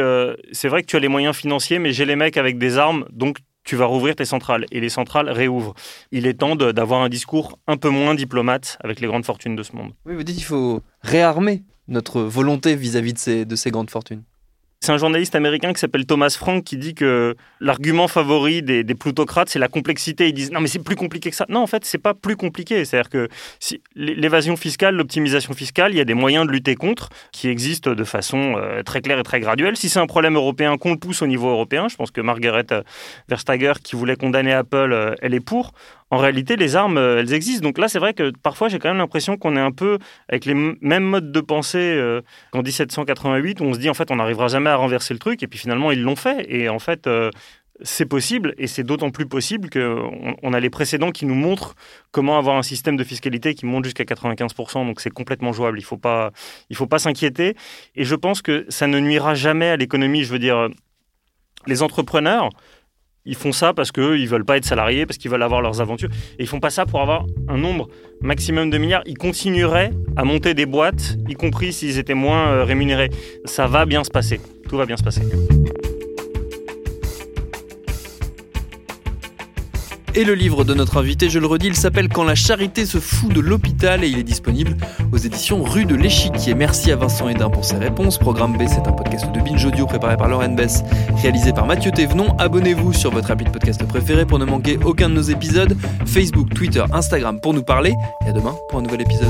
C'est 0.52 0.70
vrai 0.70 0.82
que 0.82 0.88
tu 0.88 0.96
as 0.96 1.00
les 1.00 1.10
moyens 1.10 1.36
financiers, 1.36 1.80
mais 1.80 1.92
j'ai 1.92 2.06
les 2.06 2.16
mecs 2.16 2.38
avec 2.38 2.58
des 2.58 2.78
armes, 2.78 3.06
donc 3.12 3.40
tu 3.68 3.76
vas 3.76 3.86
rouvrir 3.86 4.16
tes 4.16 4.26
centrales. 4.26 4.66
Et 4.72 4.80
les 4.80 4.90
centrales 4.90 5.30
réouvrent. 5.30 5.76
Il 6.12 6.26
est 6.26 6.36
temps 6.36 6.56
d'avoir 6.56 7.02
un 7.02 7.10
discours 7.10 7.60
un 7.68 7.76
peu 7.78 7.90
moins 7.90 8.16
diplomate 8.16 8.78
avec 8.82 9.02
les 9.02 9.08
grandes 9.08 9.26
fortunes 9.26 9.56
de 9.56 9.64
ce 9.64 9.76
monde. 9.76 9.92
Oui, 10.06 10.16
vous 10.16 10.24
dites 10.24 10.38
qu'il 10.38 10.46
faut 10.46 10.82
réarmer 11.02 11.64
notre 11.88 12.22
volonté 12.22 12.76
vis-à-vis 12.76 13.14
de 13.14 13.20
ces, 13.20 13.46
de 13.46 13.56
ces 13.56 13.72
grandes 13.72 13.90
fortunes. 13.90 14.24
C'est 14.80 14.92
un 14.92 14.98
journaliste 14.98 15.34
américain 15.34 15.74
qui 15.74 15.80
s'appelle 15.80 16.06
Thomas 16.06 16.36
Frank 16.38 16.64
qui 16.64 16.78
dit 16.78 16.94
que 16.94 17.36
l'argument 17.60 18.08
favori 18.08 18.62
des, 18.62 18.84
plutocrates, 18.94 19.50
c'est 19.50 19.58
la 19.58 19.68
complexité. 19.68 20.30
Ils 20.30 20.34
disent 20.34 20.52
non, 20.52 20.62
mais 20.62 20.68
c'est 20.68 20.84
plus 20.84 20.96
compliqué 20.96 21.32
que 21.32 21.36
ça. 21.36 21.46
Non, 21.50 21.62
en 21.62 21.68
fait, 21.68 21.84
c'est 21.84 21.98
pas 21.98 22.14
plus 22.14 22.36
compliqué. 22.36 22.86
C'est-à-dire 22.86 23.10
que 23.10 23.28
si, 23.60 23.82
l'évasion 23.96 24.56
fiscale, 24.56 24.96
l'optimisation 24.96 25.54
fiscale, 25.54 25.94
il 25.94 25.98
y 25.98 26.00
a 26.00 26.06
des 26.06 26.14
moyens 26.14 26.46
de 26.46 26.52
lutter 26.52 26.76
contre 26.76 27.10
qui 27.32 27.50
existent 27.50 27.96
de 27.96 28.04
façon 28.04 28.54
euh, 28.56 28.84
très 28.84 29.02
claire 29.02 29.18
et 29.18 29.24
très 29.24 29.40
graduelle. 29.40 29.76
Si 29.76 29.90
c'est 29.90 30.00
un 30.00 30.06
problème 30.06 30.36
européen, 30.36 30.78
qu'on 30.78 30.92
le 30.92 31.00
pousse 31.00 31.24
au 31.24 31.28
niveau 31.28 31.50
européen, 31.50 31.88
je 31.90 31.96
pense 31.96 32.12
que 32.12 32.22
Margaret 32.22 32.68
Verstager, 33.28 33.74
qui 33.84 33.96
voulait 33.96 34.16
condamner 34.16 34.54
Apple, 34.54 34.94
euh, 34.94 35.16
elle 35.22 35.34
est 35.34 35.40
pour 35.40 35.74
en 36.10 36.18
réalité, 36.18 36.56
les 36.56 36.76
armes, 36.76 36.98
euh, 36.98 37.20
elles 37.20 37.34
existent. 37.34 37.64
Donc 37.64 37.78
là, 37.78 37.88
c'est 37.88 38.00
vrai 38.00 38.14
que 38.14 38.32
parfois, 38.42 38.70
j'ai 38.70 38.80
quand 38.80 38.90
même 38.90 38.98
l'impression 38.98 39.38
qu'on 39.38 39.56
est 39.58 39.62
un 39.62 39.72
peu 39.72 39.98
avec 40.30 40.46
les 40.46 40.54
mêmes 40.54 41.04
modes 41.04 41.32
de 41.32 41.42
pensée 41.42 41.78
euh, 41.80 42.22
qu'en 42.52 42.62
1788, 42.62 43.60
où 43.60 43.66
on 43.66 43.74
se 43.74 43.80
dit, 43.80 43.90
en 43.90 43.94
fait, 43.94 44.10
on 44.10 44.16
n'arrivera 44.16 44.48
jamais 44.48 44.70
à 44.70 44.78
renverser 44.78 45.14
le 45.14 45.20
truc. 45.20 45.44
Et 45.44 45.48
puis 45.48 45.60
finalement, 45.60 45.92
ils 45.92 46.02
l'ont 46.02 46.16
fait. 46.16 46.46
Et 46.50 46.70
en 46.70 46.80
fait, 46.80 47.08
euh, 47.08 47.30
c'est 47.82 48.06
possible. 48.06 48.54
Et 48.58 48.68
c'est 48.68 48.84
d'autant 48.84 49.10
plus 49.10 49.26
possible 49.28 49.70
qu'on 49.70 50.38
on 50.42 50.54
a 50.54 50.60
les 50.62 50.70
précédents 50.70 51.12
qui 51.12 51.26
nous 51.26 51.36
montrent 51.36 51.76
comment 52.12 52.38
avoir 52.38 52.56
un 52.56 52.64
système 52.64 52.96
de 52.96 53.04
fiscalité 53.04 53.54
qui 53.54 53.66
monte 53.66 53.84
jusqu'à 53.84 54.06
95%. 54.06 54.86
Donc 54.86 55.02
c'est 55.02 55.10
complètement 55.10 55.52
jouable. 55.52 55.78
Il 55.78 55.84
ne 55.84 55.88
faut 55.88 55.98
pas, 55.98 56.32
il 56.70 56.78
faut 56.78 56.88
pas 56.88 57.00
s'inquiéter. 57.00 57.56
Et 57.96 58.06
je 58.06 58.16
pense 58.16 58.42
que 58.42 58.66
ça 58.70 58.88
ne 58.88 59.00
nuira 59.00 59.36
jamais 59.36 59.68
à 59.68 59.76
l'économie. 59.76 60.24
Je 60.24 60.32
veux 60.32 60.40
dire, 60.40 60.70
les 61.68 61.84
entrepreneurs, 61.84 62.50
ils 63.28 63.36
font 63.36 63.52
ça 63.52 63.74
parce 63.74 63.92
qu'ils 63.92 64.24
ne 64.24 64.28
veulent 64.28 64.46
pas 64.46 64.58
être 64.58 64.66
salariés, 64.66 65.06
parce 65.06 65.18
qu'ils 65.18 65.30
veulent 65.30 65.44
avoir 65.44 65.62
leurs 65.62 65.82
aventures. 65.82 66.10
Et 66.40 66.44
ils 66.44 66.48
font 66.48 66.60
pas 66.60 66.70
ça 66.70 66.86
pour 66.86 67.02
avoir 67.02 67.26
un 67.48 67.58
nombre 67.58 67.90
maximum 68.22 68.70
de 68.70 68.78
milliards. 68.78 69.04
Ils 69.06 69.18
continueraient 69.18 69.92
à 70.16 70.24
monter 70.24 70.54
des 70.54 70.66
boîtes, 70.66 71.18
y 71.28 71.36
compris 71.36 71.74
s'ils 71.74 72.00
étaient 72.00 72.14
moins 72.14 72.48
euh, 72.48 72.64
rémunérés. 72.64 73.10
Ça 73.46 73.68
va 73.68 73.86
bien 73.86 74.04
se 74.04 74.10
passer. 74.10 74.40
Tout 74.68 74.78
va 74.78 74.86
bien 74.86 74.98
se 74.98 75.04
passer. 75.04 75.22
Et 80.18 80.24
le 80.24 80.34
livre 80.34 80.64
de 80.64 80.74
notre 80.74 80.98
invité, 80.98 81.30
je 81.30 81.38
le 81.38 81.46
redis, 81.46 81.68
il 81.68 81.76
s'appelle 81.76 82.10
Quand 82.10 82.24
la 82.24 82.34
charité 82.34 82.88
se 82.88 82.98
fout 82.98 83.32
de 83.32 83.40
l'hôpital 83.40 84.04
et 84.04 84.08
il 84.08 84.18
est 84.18 84.24
disponible 84.24 84.76
aux 85.12 85.18
éditions 85.18 85.62
Rue 85.62 85.86
de 85.86 85.94
l'Échiquier. 85.94 86.56
Merci 86.56 86.92
à 86.92 86.96
Vincent 86.96 87.30
Hédin 87.30 87.52
pour 87.52 87.64
ses 87.64 87.78
réponses. 87.78 88.18
Programme 88.18 88.58
B, 88.58 88.64
c'est 88.68 88.88
un 88.88 88.94
podcast 88.94 89.32
de 89.32 89.40
Binge 89.40 89.64
Audio 89.64 89.86
préparé 89.86 90.18
par 90.18 90.28
Lauren 90.28 90.56
Bess, 90.56 90.84
réalisé 91.22 91.54
par 91.54 91.68
Mathieu 91.68 91.92
Thévenon. 91.92 92.36
Abonnez-vous 92.40 92.94
sur 92.94 93.12
votre 93.12 93.30
appli 93.30 93.46
de 93.46 93.52
podcast 93.52 93.88
préféré 93.88 94.26
pour 94.26 94.40
ne 94.40 94.46
manquer 94.46 94.80
aucun 94.84 95.08
de 95.08 95.14
nos 95.14 95.22
épisodes. 95.22 95.78
Facebook, 96.08 96.50
Twitter, 96.52 96.84
Instagram 96.92 97.40
pour 97.40 97.54
nous 97.54 97.64
parler. 97.64 97.94
Et 98.26 98.30
à 98.30 98.34
demain 98.34 98.56
pour 98.70 98.80
un 98.80 98.82
nouvel 98.82 99.02
épisode. 99.02 99.30